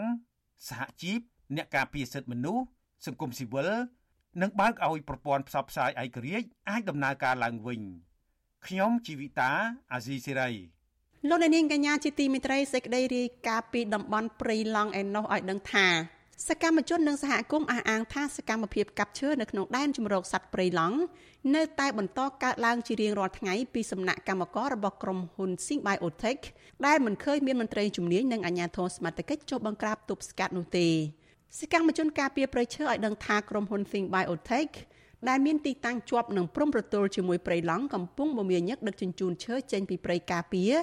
[0.67, 1.19] សហជីព
[1.55, 2.63] អ្នកការពារសិទ្ធិមនុស្ស
[3.05, 3.69] សង្គមស៊ីវិល
[4.41, 7.81] និងបើកឲ្យប្រព័ន្ធផ្សព្វផ្សាយឯករាជ្យអាចដំណើរការឡើងវិញ
[8.65, 9.51] ខ្ញុំជីវិតា
[9.93, 10.51] អាស៊ីសេរី
[11.29, 15.87] លោកនាងកញ្ញាជាទីមេត្រីសេចក្តីរាយការណ៍ពីតំបន់ព្រៃឡង់ឯណោះឲ្យដឹងថា
[16.45, 20.97] សកម្មជននិងសហគមន៍អះអាងថាសកម្មភាពកាប់ឈើនៅក្នុងដែនជម្រកសត្វព្រៃឡង់
[21.55, 26.41] នៅតែបន្តកើតឡើងជារៀងរាល់ថ្ងៃពីសំណាក់កម្មកររបស់ក្រុមហ៊ុន Sing Biotech
[26.85, 30.87] ដែលមិនឃើញមានមន្ត្រីជំនាញនិងអាជ្ញាធរសមត្ថកិច្ចចុះបង្ក្រាបទប់ស្កាត់នោះទេ
[31.59, 34.73] សកម្មជនការពារព្រៃឈើឲ្យដឹងថាក្រុមហ៊ុន Sing Biotech
[35.29, 40.73] ដែលមានទីតាំងជាប់នឹងព្រំប្រទល់ជាមួយព្រៃឡង់កំពុងមមាញឹកដឹកជញ្ជូនឈើចេញពីព្រៃការពារ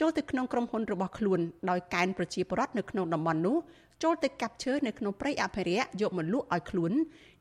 [0.00, 1.40] ចូលទៅក្នុងក្រុមហ៊ុនរបស់ខ្លួន
[1.70, 3.56] ដោយកែនប្រជាពលរដ្ឋនៅក្នុងតំបន់នោះ
[4.02, 6.92] ចូលទៅកាប់ឈើនៅក្នុងព្រៃអភិរក្សយកមកលក់ឲ្យខ្លួន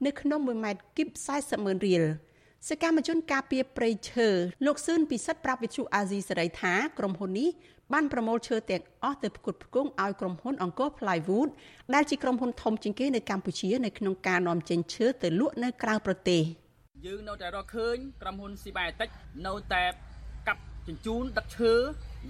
[0.05, 2.03] នៅក្នុង1ម៉ែត្រគីប40ម៉ឺនរៀល
[2.69, 4.27] សកម្មជនការពារព្រៃឈើ
[4.65, 7.49] លោកសឿនពិសិដ្ឋប្រាប់វិទ្យុអាស៊ីសេរីថាក្រុមហ៊ុននេះ
[7.93, 11.49] បានប្រមូលឈើទាំងអស់ទៅផ្គត់ផ្គង់ឲ្យក្រុមហ៊ុនអង្គរ Plywood
[11.93, 16.41] ដែលជាក្រុមហ៊ុនធំជាងគេនៅកម្ពុជានៅក្នុងការនាំចេញឈើទៅលក់នៅក្រៅប្រទេស
[17.05, 19.09] យើងនៅតែរកឃើញក្រុមហ៊ុន Sibaetic
[19.47, 19.83] នៅតែ
[20.47, 21.73] កាប់ជញ្ជូនដឹកឈើ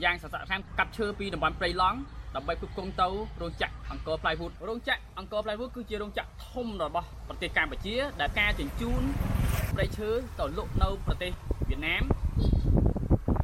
[0.04, 2.00] យ៉ាងសស្រាក់ខានកាប់ឈើពីតំបន់ព្រៃឡង់
[2.36, 3.08] ដើម្បីផ្គត់ផ្គង់ទៅ
[3.42, 9.02] រោងចក្រអង្គរ Plywood រោងចក្រអង្គរ Plywood គឺជារោងចក្រធំរបស់ប្រទេសកម្ពុជា ដែលការជញ្ជូន
[9.76, 10.10] ព្រៃឈើ
[10.40, 11.32] ទៅលក់នៅប្រទេស
[11.70, 12.04] វៀតណាម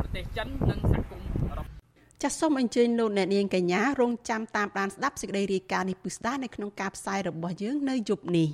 [0.01, 1.67] ប្រទេសចិននិងសហគមន៍អឺរ៉ុប
[2.23, 8.49] ចាសសូមអញ្ជើញលោកអ្នកនាងកញ្ញារងចាំតាមដានស្ដាប់សេចក្តីរាយការណ៍នេះពិស្ដានៅក្នុងការផ្សាយរបស់យើងនៅយប់នេះ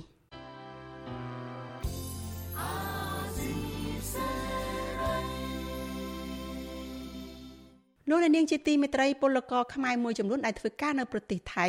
[8.08, 11.66] លោកអ្នកនាងជាទីមេត្រីពលករខ្មែរមួយចំនួនដែលធ្វើការនៅប្រទេសថៃ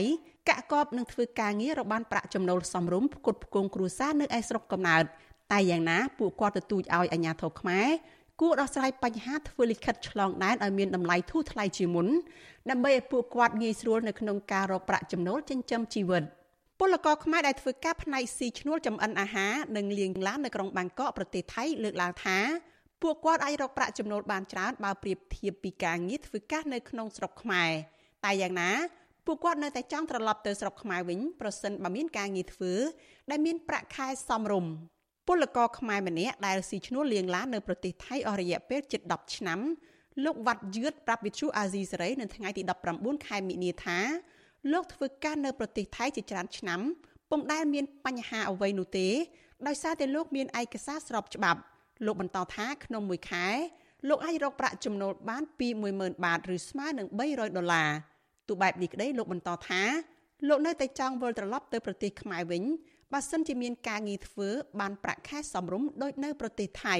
[0.49, 5.03] កាក់កបនឹងធ្វើការងាររបានប្រាក់ចំណូលសមរម្យផ្គត់ផ្គង់គ្រួសារនៅឯស្រុកកំណើត
[5.51, 7.88] តែយ៉ាងណាពួកគាត់ទទូចឲ្យអាជ្ញាធរខ្មែរ
[8.41, 12.07] គួរដោះស្រាយបញ្ហាធ្វើលិខិតឆ្លងដែនឲ្យមានតម្លៃធូរថ្លៃជាមុន
[12.69, 16.23] ដើម្បីឲ្យពួកគាត់ងាយស្រួលនៅក្នុងការរកប្រាក់ចំណូលចិញ្ចឹមជីវិត
[16.79, 22.39] ពលករខ្មែរដែលធ្វើការផ្នែកស៊ីឈ្នួលចំអិនអាហារនិងលាងឡាននៅក្រុងបាងកកប្រទេសថៃលើកឡើងថា
[23.01, 27.71] ពួកគាត់អាចរកប្រាក់ចំណូលបានច្រើនបើប្រៀបធៀបពីការងារធ្វើការនៅក្នុងស្រុកខ្មែរ
[28.25, 28.71] តែយ៉ាងណា
[29.25, 32.73] ពួកគាត់នៅតែចង់ត្រឡប់ទៅស្រុកខ្មែរវិញប្រសិនបើមានការងារធ្វើ
[33.31, 34.71] ដែលមានប្រាក់ខែសមរម្យ
[35.27, 39.59] ពលករខ្មែរម្នាក់ដែលស៊ីឈ្នួលលៀងឡាននៅប្រទេសថៃអស់រយៈពេលជិត10ឆ្នាំ
[40.23, 42.63] លោកវ៉ាត់យឿតប្រាប់វិទ្យុអាស៊ីសេរីនៅថ្ងៃទី
[42.95, 43.99] 19ខែមិនិនាថា
[44.71, 46.81] លោកធ្វើការនៅប្រទេសថៃជាច្រើនឆ្នាំ
[47.29, 49.07] ពុំដែលមានបញ្ហាអ្វីនោះទេ
[49.67, 51.59] ដោយសារតែលោកមានឯកសារស្របច្បាប់
[52.05, 53.47] លោកបន្តថាក្នុងមួយខែ
[54.09, 55.67] លោកអាចរកប្រាក់ចំណូលបានពី
[55.97, 57.89] 10000បាតឬស្មើនឹង300ដុល្លារ
[58.47, 59.81] ទោះបែបនេះក្តីលោកបន្តថា
[60.47, 62.63] លោកនៅតែចង់វិលត្រឡប់ទៅប្រទេសខ្មែរវិញ
[63.13, 66.97] បើសិនជាមានការងារធ្វើបានប្រាក់ខែសមរម្យដូចនៅប្រទេសថៃ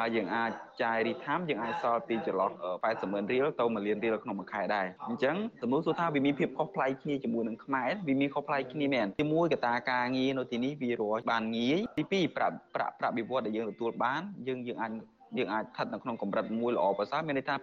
[0.00, 0.50] ហើយយើងអាច
[0.82, 2.50] ចាយរីថាមយើងអាចសល់ពីចន្លោះ
[2.82, 14.92] 80ម៉ឺនរៀលទៅ1លានរៀលក្នុងមួយខែដែរអញ្ចឹងទំនួលសួរថាវាមានភាពខុសប្លែកគ្នាជាមួយនឹងខ្មែរវាមានខុសប្លែកគ្នាមែនជាមួយកត្តាការងារនៅទីនេះវារស់បានងាយទី2ប្រាក់ប្រាក់ប្រាក់បៀវត្សដែលយើងទទួលបានយើងយើងអាច
[15.38, 17.54] យើងអាចស្ថិតនៅក្នុងកម្រិតមួយល្អប្រសើរមានន័យថា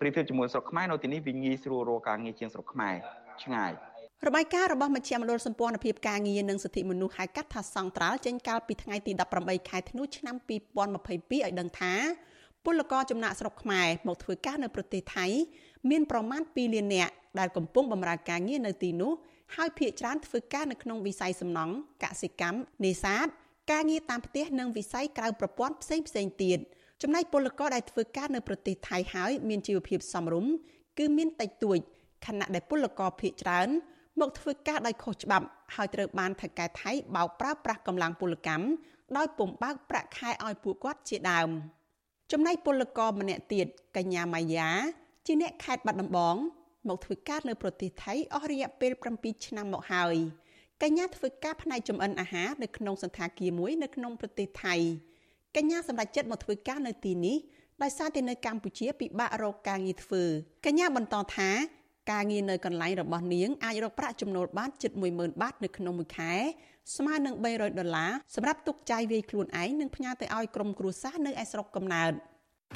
[0.00, 2.94] ប្រៀបធៀបជាមួយស្រុកខ្មែរនៅទីនេះវាងាយស្រួលរកការងារជាងស្រុកខ្មែរ
[3.42, 3.72] ឆ្ងាយ
[4.26, 11.92] របាយការណ៍របស់មជ្ឈមណ្ឌលសម្ព័ន្ធភាពការងារនិងសិទ្ធិមនុស្សហៅកាត់ថាសង្ត្រាល់ចេញកាលពីថ្ងៃទី18ខែធ្នូឆ្នាំ2022ឲ្យដឹងថា
[12.64, 15.26] ពលករចំណាក់ស្រុកខ្មែរមកធ្វើការនៅប្រទេសថៃ
[15.90, 19.12] មានប្រមាណ2លាននាក់ដែលកំពុងបម្រើការងារនៅទីនោះ
[19.56, 23.26] ហើយភាគច្រើនធ្វើការនៅក្នុងវិស័យសំណង់កសិកម្មនេសាទ
[23.72, 26.58] ការងារតាមផ្ទះនិងវិស័យក្រៅប្រព័ន្ធផ្សេងផ្សេងទៀត
[27.02, 30.52] ចំណែកពលករដែលធ្វើការនៅប្រទេសថៃហើយមានជីវភាពសមរម្យ
[30.98, 31.78] គឺមានតិចតួច
[32.26, 33.68] ខណៈដែលពលករភាគច្រើន
[34.20, 38.66] មកធ្វើការដោយខុសច្បាប់ហើយត្រូវបានថៅកែថៃបោកប្រើប្រាស់កម្លាំងពលកម្ម
[39.16, 41.48] ដោយពុំបើកប្រាក់ខែឲ្យពួកគាត់ជាដើម
[42.32, 44.68] ចំណែកពលករម្នាក់ទៀតកញ្ញាម៉ាយ៉ា
[45.26, 46.36] ជាអ្នកខេត្តបាត់ដំបង
[46.88, 50.16] មកធ្វើការនៅប្រទេសថៃអស់រយៈពេល7ឆ្នាំមកហើយ
[50.82, 54.74] កញ្ញាធ្វើការផ្នែកចម្អិនអាហារនៅក្នុងសន្តាគារមួយនៅក្នុងប្រទេសថៃ
[55.56, 57.36] កញ្ញាសម្រេចចិត្តមកធ្វើការនៅទីនេះ
[57.82, 60.22] ដោយសារតែនៅកម្ពុជាពិបាករកការងារធ្វើ
[60.66, 61.50] កញ្ញាបន្តថា
[62.10, 66.34] ការងារនៅកន្លែងរបស់នាងអាចរកប្រាក់ចំណូលបានជិត10000បាតនៅក្នុងមួយខែ
[66.96, 72.12] ស្មើនឹង300ដុល្លារសម្រាប់ទុកចាយវាយខ្លួនឯងនិងផ្ញើទៅឲ្យក្រុមគ្រួសារនៅឯស្រុកកំណើត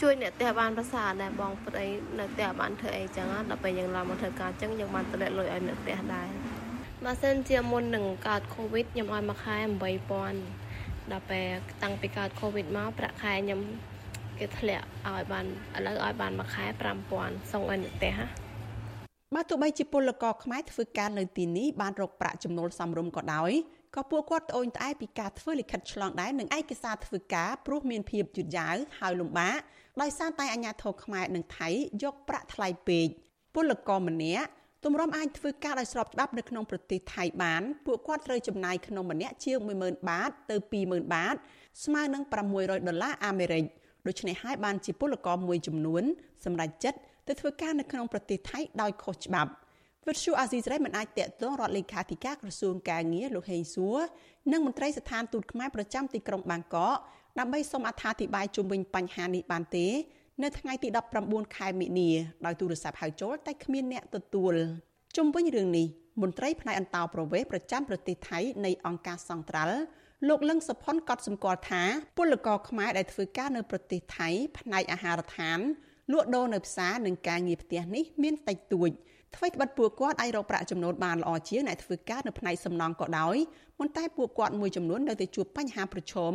[0.02, 1.86] ជួយអ្នកផ្ទះបានប្រសើរដែរបងប្តី
[2.18, 6.28] នៅផ្ទះបានធ្វើអីចឹងដល់ពេលយើងឡើងមកធ្វើការចឹងយើងបានតម្លាក់លុយឲ្យអ្នកផ្ទះដែរ
[7.04, 9.56] បើសិនជាមុននឹងកើតកូវីដខ្ញុំឲ្យមួយខែ
[10.34, 11.46] 8000ដល់ពេល
[11.82, 13.60] តាំងពីកើតកូវីដមកប្រាក់ខែខ្ញុំ
[14.38, 16.64] គេធ្លាក់ឲ្យបានឥឡូវឲ្យបានមួយខែ
[17.08, 18.47] 5000ส่งឲ្យអ្នកផ្ទះណា
[19.34, 23.52] បើទោះបីជាពលករខ្មែរធ្វើការនៅទីនេះបានរកប្រាក់ចំណូលសមរម្យក៏ដោយ
[23.96, 29.58] ក៏ពួកគាត់ត្អូញត្អែពីការធ្វើលិខិតឆ្លងដែននិងឯកសារធ្វើការព្រោះមានភាពយឺតយ៉ាវហើយលំបាក
[30.00, 31.68] ដោយសារតែអាជ្ញាធរខ្មែរនិងថៃ
[32.02, 33.06] យកប្រាក់ថ្លៃពេក
[33.54, 34.46] ពលករម្នាក់
[34.84, 41.34] ទម្រាំអាចធ្វើការដោយស្របច្បាប់នៅក្នុងប្រទេសថៃបានពួកគាត់ត្រូវចំណាយក្នុងម្នាក់ជាង10000បាតទៅ20000បាត
[41.84, 43.64] ស្មើនឹង600ដុល្លារអាមេរិក
[44.06, 46.02] ដូច្នេះហើយបានជាពលករមួយចំនួន
[46.44, 46.98] សម្រេចចិត្ត
[47.28, 49.50] ទៅធ្វើការនៅក្នុងប្រទេសថៃដោយខុសច្បាប់
[50.06, 53.98] វិទ្យុអាស៊ីសេរីមិនអាចតាក់ទងរដ្ឋលេខាធិការក្រសួងការងារលោកហេងសួរ
[54.52, 56.96] និងមន្ត្រីស្ថានទូតខ្មែរប្រចាំទីក្រុងបាងកក
[57.38, 59.86] ដើម្បីសូមអត្ថាធិប្បាយជុំវិញបញ្ហានេះបានទេ
[60.42, 60.88] នៅថ្ងៃទី
[61.22, 62.10] 19ខែមិនិនា
[62.46, 64.54] ដោយទូរស័ព្ទហៅចូលតែគ្មានអ្នកទទួល
[65.16, 65.86] ជុំវិញរឿងនេះ
[66.22, 69.76] មន្ត្រីផ្នែកអន្តោប្រវេសន៍ប្រចាំប្រទេសថៃនៃអង្គការសង្ត្រាល់
[70.28, 71.82] លោកលឹងសុផុនកត់សម្គាល់ថា
[72.18, 75.58] ពលករខ្មែរដែលធ្វើការនៅប្រទេសថៃផ្នែកអាហារដ្ឋាន
[76.12, 78.90] លក់ដូរនៅផ្សារនិងការងារផ្ទះនេះមានតិចតួច
[79.36, 83.36] អ្វីត្បិតពួកគាត់អាចរកប្រាក់ចំណូលបានល្អជាងអ្នកធ្វើការនៅផ្នែកសំណង់ក៏ដោយ
[83.78, 86.32] ប៉ុន្តែពួកគាត់មួយចំនួននៅតែជួបបញ្ហាប្រឈម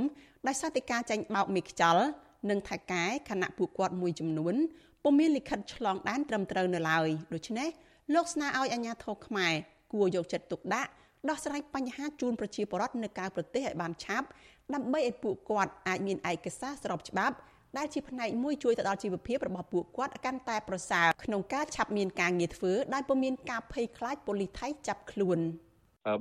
[0.47, 2.05] ដោយសារតែការចាញ់បោកមេខ្យល់
[2.49, 4.55] និងថៅកែខណៈពួកគាត់មួយចំនួន
[5.03, 7.69] ពុំមានលិខិតឆ្លងដែនត្រឹមត្រូវនៅឡើយដូច្នេះ
[8.13, 9.53] លោកស្នើឲ្យអាជ្ញាធរខ្មែរ
[9.93, 10.89] គួរយកចិត្តទុកដាក់
[11.29, 14.27] ដោះស្រាយបញ្ហាជូនប្រជាពលរដ្ឋនៅក្រៅប្រទេសឲ្យបានឆាប់
[14.73, 17.35] ដើម្បីឲ្យពួកគាត់អាចមានឯកសារស្របច្បាប់
[17.77, 25.39] ដែលជាផ្នែកមួយជួយទៅដល់ជីវភាពរបស់ពួកគាត់កាន់តែប្រសើរក្នុងការឆាប់មានការងារធ្វើដោយពុំមានការភ័យខ្លាចប៉ូលីសថៃចាប់ខ្លួន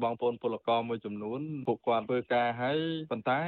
[0.03, 2.79] បងប្អូនពលករមួយចំនួនពួកគាត់ធ្វើការហើយ
[3.11, 3.41] ប៉ុន្តែ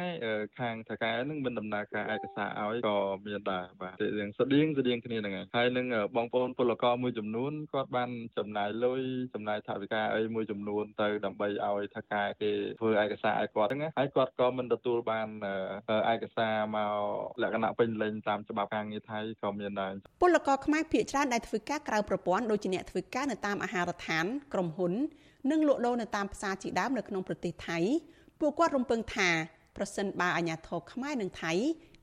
[0.58, 9.00] ខាងថៅកែនឹងមិនដំណើរការឯកសារឲ្យក៏មានដែរបាទរឿងស្តៀងស្តៀងគ្នាហ្នឹងហើយហើយនឹងបងប្អូនពលករមួយចំនួនគាត់បានចំណាយលុយ
[9.34, 15.28] ចំណាយថវិកាអីមួយចំនួនទៅដើម្បីឲ្យថៅកែគេធ្វើឯកសារឲ្យគាត់ហ្នឹងហើយគាត់ក៏មិនទទួលបាន
[16.12, 16.94] ឯកសារមក
[17.42, 24.94] លក្ខណៈពេញលេញតាមច្បាប់ការងារថៃក៏មានដែរពលករខ្មែរភាគច្រើនដែលធ្វើការក្រៅប្រព័ន្ធដូចជាអ្នកធ្វើការនៅតាមអាហារដ្ឋានក្រុមហ៊ុន
[25.50, 27.78] និងលក់ដូរនៅតាមផ្សារជាដើមនៅក្នុងប្រទេសថៃ
[28.40, 29.28] ពួកគាត់រំពឹងថា
[29.76, 31.52] ប្រសិនបើអាជ្ញាធរខ្មែរនិងថៃ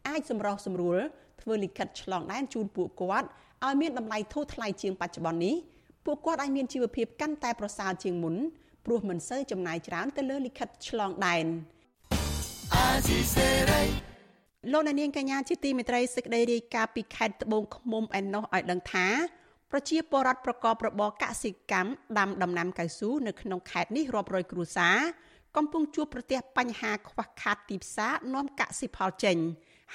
[0.08, 0.98] អាចសម្រោះសម្រួល
[1.42, 3.28] ធ្វើលិខិតឆ្លងដែនជូនពួកគាត់
[3.66, 5.56] ឲ្យមានតម្លៃធូរថ្លៃជាងបច្ចុប្បន្ននេះ
[6.06, 8.36] ពួកគាត់អាចមានជីវភាពកាន់តែប្រសើរជាងមុន
[8.86, 11.46] ព្រោះមិនសូវចំណាយច្រើនទៅលើលិខិតឆ្លងដែន
[14.72, 19.08] លោកនាងកញ្ញាជាទីមេត្រីសេចក្តីរាយការណ៍ពីខេត្តត្បូងឃ្មុំឯណោះឲ្យដឹងថា
[19.72, 24.98] ប្រជាពលរដ្ឋប្រកបរបរកសិកម្មដាំដំណាំកៅស៊ូនៅក្នុងខេត្តនេះរាប់រយគ្រួសារ
[25.56, 29.38] កំពុងជួបប្រទះបញ្ហាខ្វះខាតទីផ្សារនាំកសិផលចេញ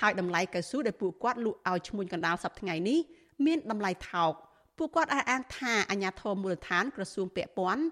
[0.01, 3.01] ហើយតម្លៃកៅស៊ូដែលពួកគាត់លក់ឲ្យឈ្មួញកណ្ដាលសប្តាហ៍ថ្ងៃនេះ
[3.47, 4.33] មានតម្លៃថោក
[4.79, 7.83] ពួកគាត់អះអាងថាអាជ្ញាធរមូលដ្ឋានក្រសួងពាក់ព័ន្ធ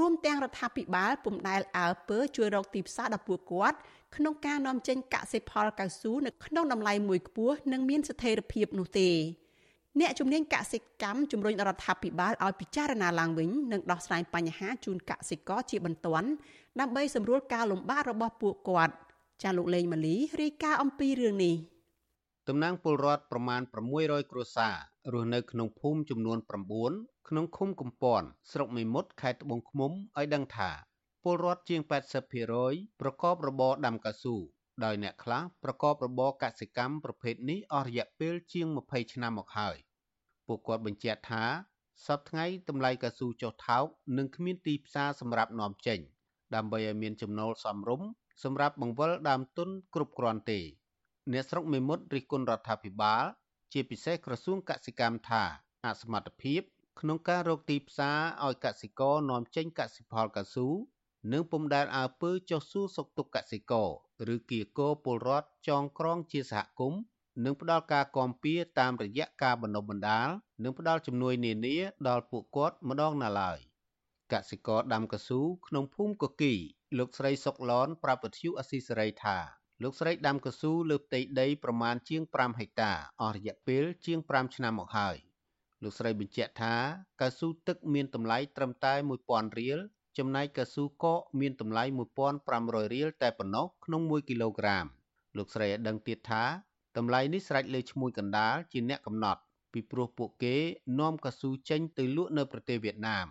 [0.00, 3.78] រួមទាំងរដ្ឋាភិបាលពុំដែលអើពើជួយរកទីផ្សារដល់ពួកគាត់
[4.16, 9.10] ក្នុងការនាំចេញកសិផលកៅស៊ូនៅក្នុងតម្លៃមួយខ្ពស់និងមានស្ថិរភាពនោះទេ
[10.00, 16.28] អ្នកជំនាញកសិកម្មជំរុញរដ្ឋាភិបាលឲ្យពិចារណាឡើងវិញនិងដោះស្រាយបញ្ហាជូនកសិករជាបន្ទាន់
[16.80, 18.94] ដើម្បីសម្រួលការលំបាករបស់ពួកគាត់
[19.42, 21.54] ចាលោកលេងម៉ាលីរាយការណ៍អំពីរឿងនេះ
[22.48, 23.60] តំណាងពលរដ្ឋប្រមាណ
[23.96, 24.74] 600គ្រួសារ
[25.12, 26.38] រស់នៅក្នុងភូមិចំនួន
[26.82, 30.70] 9ក្នុងឃុំកំពន់ស្រុកមេមត់ខេត្តត្បូងឃ្មុំឲ្យដឹងថា
[31.22, 31.80] ពលរដ្ឋជាង
[32.40, 34.36] 80%ប្រកបរបរដាំកៅស៊ូ
[34.84, 39.76] ដោយអ្នកខ្លះប្រកបរបរកសិកម្មប្រភេទនេះអស់រយៈពេលជាង20ឆ្នាំមកហើយ
[40.46, 41.44] ពួកគាត់បញ្ជាក់ថា
[42.06, 43.84] សប្តាហ៍ថ្ងៃតម្លៃកៅស៊ូចុះថោក
[44.18, 46.00] និងគ្មានទីផ្សារសម្រាប់នាំចេញ
[46.54, 48.08] ដើម្បីឲ្យមានចំណូលសមរម្យ
[48.44, 50.60] សម្រាប់បង្វិលដើមទុនគ្រប់គ្រាន់ទេ
[51.32, 53.24] អ្នកស្រុកមេមត់រិះគន់រដ្ឋាភិបាល
[53.72, 55.42] ជាពិសេសក្រសួងកសិកម្មថា
[55.86, 56.62] អសមត្ថភាព
[57.00, 60.68] ក្នុងការរកទីផ្សារឲ្យកសិករនាំចេញកសិផលកៅស៊ូ
[61.30, 63.90] និងពុំដែលអើពើចុះសួរសុខទុក្ខកសិករ
[64.34, 67.00] ឬគៀកោពលរដ្ឋចងក្រងជាសហគមន៍
[67.44, 70.28] និងផ្ដល់ការគាំពៀតាមរយៈការបណ្ដុះបណ្ដាល
[70.64, 71.76] និងផ្ដល់ជំនួយនានា
[72.08, 73.58] ដល់ពួកគាត់ម្ដងណាឡើយ
[74.32, 76.54] កសិករដាំកស៊ូក្នុងភូមិកគី
[76.98, 79.36] លោកស្រីសុកឡនប្រាប់វិទ្យុអស៊ីសេរីថា
[79.82, 82.92] លោកស្រីដាំកស៊ូលើផ្ទៃដីប្រមាណជាង5ហិកតា
[83.22, 85.16] អស់រយៈពេលជាង5ឆ្នាំមកហើយ
[85.82, 86.74] លោកស្រីបញ្ជាក់ថា
[87.20, 88.94] កៅស៊ូទឹកមានតម្លៃត្រឹមតែ
[89.26, 89.80] 1000រៀល
[90.18, 91.84] ចំណែកកៅស៊ូកកមានតម្លៃ
[92.38, 94.86] 1500រៀលតែប៉ុណ្ណោះក្នុង1គីឡូក្រាម
[95.36, 96.44] លោកស្រីឲ្យដឹងទៀតថា
[96.96, 99.40] តម្លៃនេះស្រេចលើឈ្មួញកណ្ដាលជាអ្នកកំណត់
[99.72, 100.56] ពីព្រោះពួកគេ
[101.00, 103.26] នាំកៅស៊ូចេញទៅលក់នៅប្រទេសវៀតណាម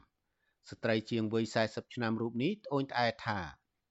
[0.69, 3.39] ស្ត្រីជាងវ័យ40ឆ្នាំរូបនេះត្អូញត្អែថា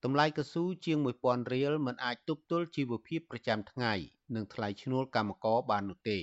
[0.03, 3.93] តម្លៃកៅស៊ូជាង1000រៀលមិនអាចទប់ទល់ជីវភាពប្រចាំថ្ងៃ
[4.35, 6.19] និងថ្លៃឈ្នួលកម្មករបាននោះទេ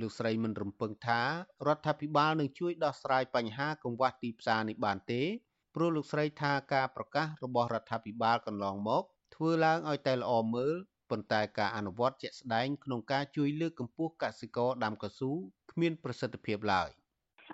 [0.00, 1.20] លោកស្រីមិនរំពឹងថា
[1.66, 5.22] រដ្ឋាភិបាលនឹងជួយដោះស្រាយបញ្ហាកង្វះទីផ្សារនេះបានទេ
[5.74, 9.02] ព្រោះលោកស្រីថាការប្រកាសរបស់រដ្ឋាភិបាលកន្លងមក
[9.34, 10.74] ធ្វើឡើងឲ្យតែល្អមើល
[11.10, 15.30] ប៉ុន្តែការអនុវត្តជាក់ស្ដែងក្នុងការជួយលើកកម្ពស់កសិករដាំកៅស៊ូ
[15.70, 16.88] គ្មានប្រសិទ្ធភាពឡើយ។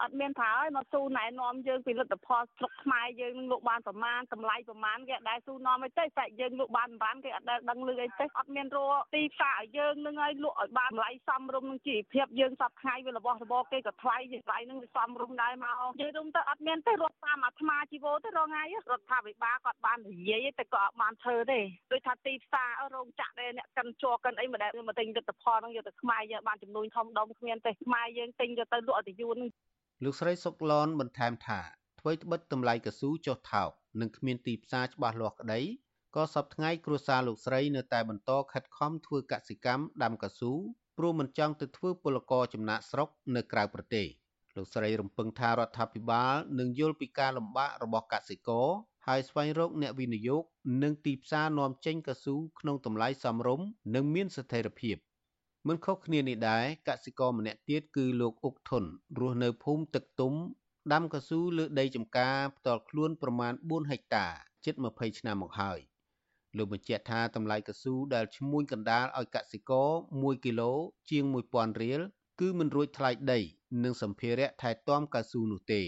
[0.02, 21.60] អត់មានថាឲ្យមកស៊ូណែនាំយើងពីលទ្ធផលស្រុកខ្មែរយើងនឹងលក់បានប្រមាណតម្លៃប្រមាណគេអត់ដែលស៊ូនាំអីទេតែយើងលក់បានប្រមាណគេអត់ដែលដឹងលឺអីទេអត់មានរកទីផ្សារឲ្យយើងនឹងឲ្យលក់ឲ្យបានតម្លៃសមរម្យនឹងជីវភាពយើងសពថ្ងៃវារបស់របរគេក៏ថ្លៃតម្លៃនឹងវាសមរម្យដែរមកនិយាយរួមទៅអត់មានទេរត់តាមអាត្មាជីវោទេរងថ្ងៃរដ្ឋាភិបាលគាត់បាននិយាយតែក៏អត់បានធ្វើទេ
[21.92, 29.50] ដូចថាទីផ្សាររោងចក្រដែលអ្នកកិនជួកិនអីមិនដែលមកទិញលទ្ធផលនឹងយកទៅខ្មែរយើងបានចំនួនធំដុំគ្មានទេខ្មែរយើងទិញយកទៅលក់ឲ្យទៅយួននឹង
[30.04, 31.60] លោកស្រីសុកឡនបន្ថែមថា
[32.00, 33.70] អ្វីត្បិតតម្លៃកស៊ូចុះថោក
[34.00, 35.60] និងគ្មានទីផ្សារច្បាស់លាស់ក្តី
[36.16, 40.52] ក៏សប្តាហ៍ថ្ងៃគ្រួសារលោកស្រីនៅតែបន្តខិតខំធ្វើកសិកម្មដាំកស៊ូ
[40.98, 44.06] ព្រោះមិនចង់ទៅធ្វើពលករចំណាក់ស្រុកនៅក្រៅប្រទេស
[44.56, 48.68] លោកស្រីរំពឹងថារដ្ឋាភិបាលនឹងយល់ពីការលំបាករបស់កសិករ
[49.06, 50.42] ហើយស្វែងរកអ្នកវិនិយោគ
[50.82, 54.96] និងទីផ្សារនាំចេញកស៊ូក្នុងតម្លៃសមរម្យនិងមានស្ថិរភាព
[55.66, 58.84] មិនខុសគ្នានេះដែរកសិករម្នាក់ទៀតគឺលោកអុកធុន
[59.18, 60.34] រស់នៅភូមិទឹកទុំ
[60.92, 64.26] ដាំកស៊ូលើដីចម្ការផ្ទាល់ខ្លួនប្រមាណ4ហិកតា
[64.64, 65.78] ជិត20ឆ្នាំមកហើយ
[66.56, 70.72] លោកបញ្ជាក់ថាតម្លៃកស៊ូដែលឈ្មួញកណ្ដាលឲ្យកសិករ1គីឡូ
[71.10, 72.00] ជាង1000រៀល
[72.40, 73.40] គឺមិនរួចថ្លៃដី
[73.84, 75.82] និងសម្ភារៈថែទាំកៅស៊ូនោះទេ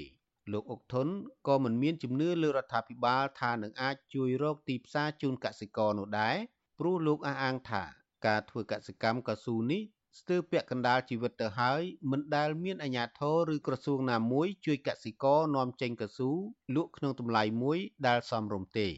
[0.52, 1.08] លោកអុកធុន
[1.48, 6.36] ក៏មិនមានជំនឿលើរដ្ឋាភិបាលថានឹងអាចជួយរកទីផ្សារជូនកសិករនោះដែរ
[6.78, 7.84] ព្រោះលោកអះអាងថា
[8.26, 9.82] ការធ្វើកសិកម្មកៅស៊ូនេះ
[10.18, 16.30] ស្ទើរពាក់កណ្ដាលជីវិតទៅហើយមិនដែលមានអាជ្ញាធរឬក្រសួងណាមួយជួយកសិករនាំចេញកស៊ូ
[16.76, 18.88] លក់ក្នុងតម្លៃមួយដែលសមរម្យទេ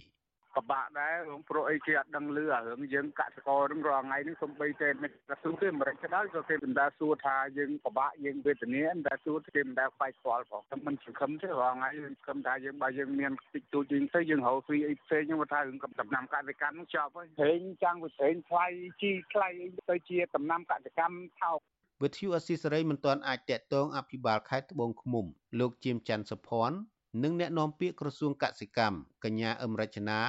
[0.57, 18.66] ពិបាកដែររឿងព្រោះអីគេអត់ដឹងលឺអារឿងយើងកសិករនឹងរាល់ថ្ងៃនេះសំបីតែមិនក្រសួងទេមិនខ្ដាល់ក៏គេមិនដែលសួរថាយើងពិបាកយើងវេទនាមិនដែលសួរគេមិនដែលខ្វាយខ្វល់ផងតែមិនសង្ឃឹមទេរាល់ថ្ងៃយើងសង្ឃឹមថាយើងបើយើងមានតិចតួចយើងទៅយើងរកហ្វីអីផ្សេងហ្នឹងថារឿងដំណាំកសិកម្មនឹងចប់ហើយព្រេងចាំងវាព្រេងថ្លៃ
[19.03, 19.48] ជីថ្លៃ
[19.90, 21.59] ទៅជាដំណាំកសិកម្មថោក
[22.03, 25.26] វិទ្យុអស៊ីសេរីមិនទាន់អាចតាក់ទងអភិបាលខេត្តត្បូងឃ្មុំ
[25.61, 26.76] លោកជាមច័ន្ទសុភ័ណ្ឌ
[27.23, 30.21] និងអ្នកនាំពាក្យក្រសួងកសិកម្មកញ្ញាអឹមរចនា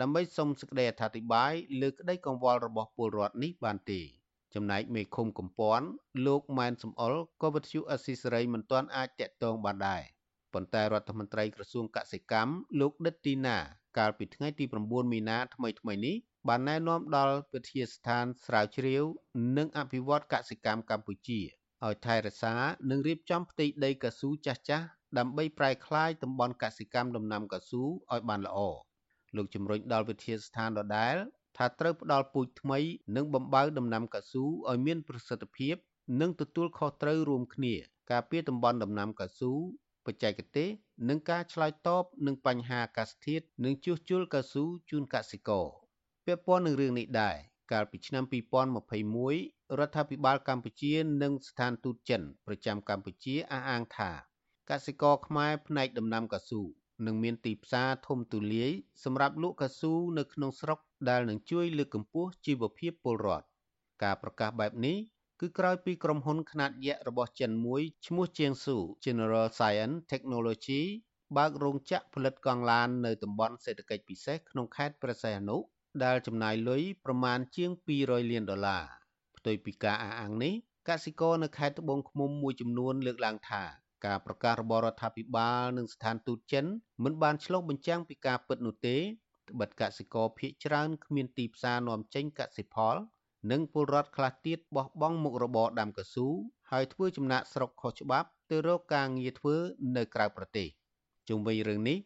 [0.00, 4.00] ដើម្បីសុំសេចក្តីអធិប្បាយលើក្តីកង្វល់របស់ពលរដ្ឋនេះបានទេ
[4.54, 5.86] ចំណែកមេឃុំកំពន់
[6.26, 10.02] លោកម៉ែនសំអល់ក៏វិទ្យុអស៊ីសេរីមិនទាន់អាចតាក់ទងបានដែរ
[10.52, 13.58] ប៉ុន្តែរដ្ឋមន្ត្រីក្រសួងកសិកម្មលោកដិតទីណា
[13.98, 16.16] កាលពីថ្ងៃទី9មីនាថ្មីថ្មីនេះ
[16.48, 19.04] បានណែនាំដល់វិទ្យាស្ថានស្រាវជ្រាវ
[19.56, 21.40] និងអភិវឌ្ឍកសិកម្មកម្ពុជា
[21.84, 22.54] ឲ្យថែរក្សា
[22.90, 28.58] និងរៀបចំផ្ទៃដីកស៊ូចាស់ៗ ដើម្បីប្រែក្លាយតំបន់កសិកម្មដំណាំកស៊ូឲ្យបានល្អ
[29.36, 31.16] លោកជំរុញដល់វិទ្យាស្ថានដដែល
[31.56, 32.78] ថាត្រូវផ្ដល់ពូជថ្មី
[33.16, 35.76] និងបំបៅដំណាំកស៊ូឲ្យមានប្រសិទ្ធភាព
[36.20, 37.74] និងទទួលខុសត្រូវរួមគ្នា
[38.10, 39.52] ការពារតំបន់ដំណាំកស៊ូ
[40.06, 40.68] បច្ចេកទេស
[41.08, 45.66] និងការឆ្លើយតបនឹងបញ្ហាអាកាសធាតុនិងជួសជុលកស៊ូជូនកសិករ
[46.26, 47.36] ពាក់ព័ន្ធនឹងរឿងនេះដែរ
[47.72, 48.24] កាលពីឆ្នាំ
[48.90, 54.10] 2021រដ្ឋាភិបាលកម្ពុជា និងស្ថានទូតចិនប្រចាំកម្ពុជាអះអាងថា
[54.70, 56.62] កសិករខ្មែរផ្នែកដំណាំកស៊ូ
[57.06, 58.70] នឹងមានទីផ្សារធំទូលាយ
[59.04, 63.46] សម្រាប់លក់កៅស៊ូនៅក្នុងស្រុកដែលនឹងជួយលើកកម្ពស់ជីវភាពពលរដ្ឋ
[64.02, 64.96] ការប្រកាសបែបនេះ
[65.40, 70.82] គឺក្រោយពីក្រុមហ៊ុនខ្នាតយក្សរបស់ចិនមួយឈ្មោះជាងស៊ូ General Science Technology
[71.36, 75.56] បើករោងចក្រផលិតកង់ឡាននៅតំបន់សេដ្ឋកិច្ចពិសេសក្នុងខេត្តព្រះសីហនុ
[76.04, 78.84] ដែលចំណាយលុយប្រមាណជាង200លានដុល្លារ
[79.36, 80.54] ផ្ទុយពីការអះអាងនេះ
[80.88, 83.64] កសិករនៅខេត្តត្បូងឃ្មុំមួយចំនួនលើកឡើងថា
[84.06, 86.66] ការប្រកាសរបស់រដ្ឋាភិបាលនិងស្ថានទូតចិន
[87.04, 88.96] មិនបានឆ្លុះបញ្ចាំងពីការពិតនោះទេ
[89.50, 92.96] ត្បិតកសិករភ ieck ច្រើនគ្មានទីផ្សារនាំចេញកសិផល
[93.50, 96.28] និងពលរដ្ឋខ្លះទៀតបោះបង់មុខរបរដាំកស៊ូ
[96.70, 99.56] ហើយធ្វើចំណាក់ស្រុកខុសច្បាប់ទៅរកការងារធ្វើ
[99.96, 100.68] នៅក្រៅប្រទេស
[101.28, 101.98] ជុំវិញរឿងនេះ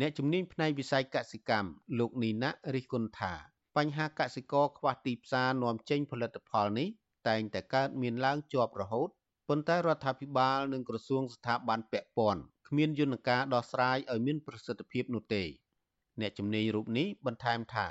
[0.00, 3.32] អ្នកជំនាញផ្នែកវិស័យកសិកម្មលោកនីណារិះគន់ថា
[3.76, 6.88] បញ្ហាកសិករខ្វះទីផ្សារនាំចេញផលិតផលនេះ
[7.28, 9.08] តែងតែកើតមានឡើងជាប់រហូត
[9.54, 15.42] ប៉ុន្តែរដ្ឋាភិបាលនិងក្រសួងស្ថាប័នពាក់ព័ន្ធគ្មានយន្តការដោះស្រាយឲ្យមានប្រសិទ្ធភាពនោះទេ
[16.20, 17.86] អ្នកជំនាញរូបនេះបន្ថែមថា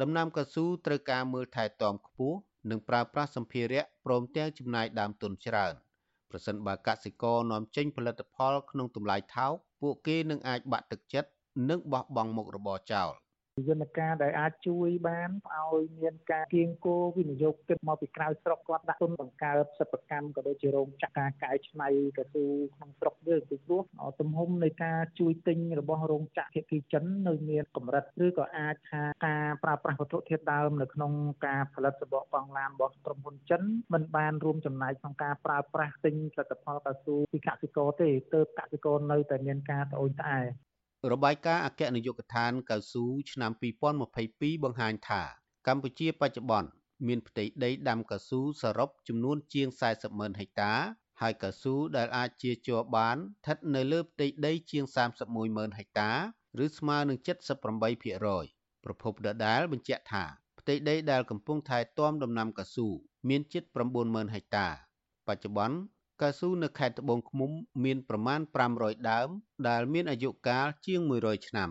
[0.00, 2.38] ដំណាំកៅស៊ូត្រូវការមើលថែទាំខ្ពស់
[2.70, 5.74] និងប្រើប្រាស់សម្ភារៈព្រមទាំងចំណាយដើមទុនច្រើន
[6.30, 11.30] ប្រសិនបើកសិករនាំចេញផលិតផលក្នុងតម្លៃថោកពួកគេនឹងអាចបាក់ទឹកចិត្ត
[11.70, 13.10] និងបោះបង់មុខរបរចោល
[13.68, 21.88] យន្តការដែលអាចជួយបានឲ្យមានការគៀងគោវិនិយោគទឹកមកពីក្រៅស្រុកគាត់ដាក់ទុនបង្កើតសិប្បកម្មក៏ដូចជារោងចក្រការកែច្នៃ
[22.18, 23.82] កស៊ូក្នុងស្រុកយើងពីព្រោះ
[24.20, 31.12] ទំហំនៃការជួយទិញរបស់រោងចក្រភាគីចិននៅមានកម្រិតឬក៏អាចថាការប្រើប្រាស់វត្ថុធាតុដើមនៅក្នុង
[31.46, 40.46] ការផលិតសម្បកកង់ឡានរបស់ក្រុមហ៊ុនចិនមិនបានរួមចំណែកក្នុងការប្រើប្រាស់ទិញផលិតផលកស៊ូពីកសិករទេទើបកសិករនៅតែមានការត្អូញត្អែរ
[41.24, 43.52] បាយការណ៍អគ្គនាយកដ្ឋានកៅស៊ូឆ្នាំ
[44.02, 45.22] 2022បង្ហាញថា
[45.66, 46.70] កម្ពុជាបច្ចុប្បន្ន
[47.06, 50.72] មានផ្ទៃដីដាំកៅស៊ូសរុបចំនួនជាង40ម៉ឺនហិកតា
[51.20, 56.10] ហើយកៅស៊ូដែលអាចជាជ័របានស្ថិតនៅលើផ្ទៃដីជាង31ម៉ឺនហិកតា
[56.64, 60.24] ឬស្មើនឹង78%ប្រភពដដែលបញ្ជាក់ថា
[60.58, 62.88] ផ្ទៃដីដែលកំពុងថែទាំដំណាំកៅស៊ូ
[63.28, 64.68] មានជិត9ម៉ឺនហិកតា
[65.28, 65.76] បច្ចុប្បន្ន
[66.22, 67.50] កៅស៊ូនៅខេត្តត្បូងឃ្មុំ
[67.84, 68.40] មានប្រមាណ
[68.74, 69.28] 500ដើម
[69.68, 71.70] ដែលមានអាយុកាលជាង100ឆ្នាំ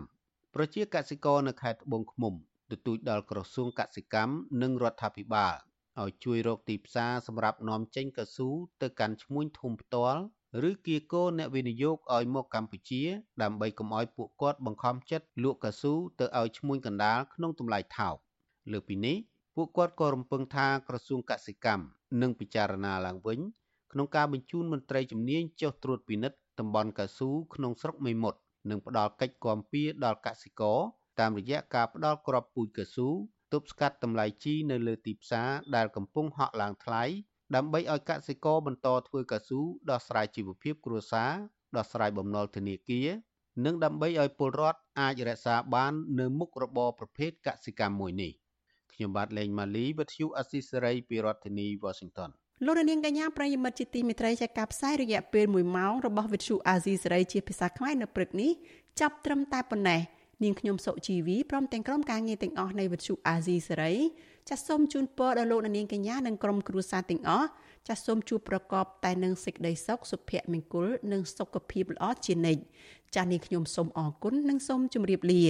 [0.54, 2.34] ប្រជាកសិករនៅខេត្តត្បូងឃ្មុំ
[2.70, 5.54] ទទូចដល់ក្រសួងកសិកម្មនិងរដ្ឋាភិបាល
[6.02, 8.48] ឲ្យជួយរកទីផ្សារសម្រាប់នាំចេញកៅស៊ូ
[8.82, 10.20] ទៅកាន់ឈ្មួញធំផ្ទាល់
[10.68, 13.02] ឬគៀកោអ្នកវិនិយោគឲ្យមកកម្ពុជា
[13.42, 18.16] ដើម្បីកុំឲ្យពួកគាត់បង្ខំចិត្តលក់កៅស៊ូទៅឲ្យឈ្មួញកណ្ដាលក្នុងតម្លៃថោក
[18.72, 19.16] លើពីនេះ
[19.54, 21.84] ពួកគាត់ក៏រំពឹងថាក្រសួងកសិកម្ម
[22.22, 23.40] នឹងពិចារណាឡើងវិញ
[23.94, 28.38] ក្នុងការបញ្ជូនមន្ត្រីជំនាញចុះត្រួតពិនិត្យតំបន់កៅស៊ូក្នុងស្រុកមេមត់
[28.70, 30.78] និងផ្ដល់កិច្ចគាំពៀដល់កសិករ
[31.20, 33.08] តាមរយៈការផ្ដល់ក្របពូជកៅស៊ូ
[33.52, 37.02] ទប់ស្កាត់តម្លៃជីនៅលើទីផ្សារដែលកំពុងហក់ឡើងថ្លៃ
[37.54, 41.32] ដើម្បីឲ្យកសិករបន្តធ្វើកៅស៊ូដោះស្រាយជីវភាពគ្រួសារ
[41.76, 43.08] ដោះស្រាយបំណុលធនាគារ
[43.64, 48.32] និងដើម្បីឲ្យពលរដ្ឋអាចរក្សាបាននៅមុខរបរប្រភេទកសិកម្មមួយនេះ
[48.92, 52.32] ខ្ញុំបាទលេងម៉ាលីវិទ្យុអស៊ីសេរីពីរដ្ឋធានី Washington
[52.66, 58.50] លោកនាងកញ្ញាប្រិយមិត្តជាទីមេត្រីចាការផ្សាយរយៈពេល1ម៉ោងរបស់វិទ្យុអាស៊ីសេរីជាភាសាខ្មែរនៅព្រឹកនេះ
[59.00, 60.00] ចាប់ត្រឹមតែប៉ុណ្ណេះ
[60.42, 63.92] នាងខ្ញុំសុជីវីព្រមទាំងក្រុមការងារទាំងអស់នៃវិទ្យុអាស៊ីសេរី
[64.48, 67.48] ចាសសូមជូនពរដល់លោកនាងកញ្ញានិងក្រុមគ្រួសារទាំងអស់
[67.88, 72.62] ចាសសូមជួបប្រកបតែនឹងសេចក្តីសុខសុភមង្គលនិងសុខភាពល្អជានិច្ច
[73.14, 75.44] ចាសនាងខ្ញុំសូមអរគុណនិងសូមជម្រាបលា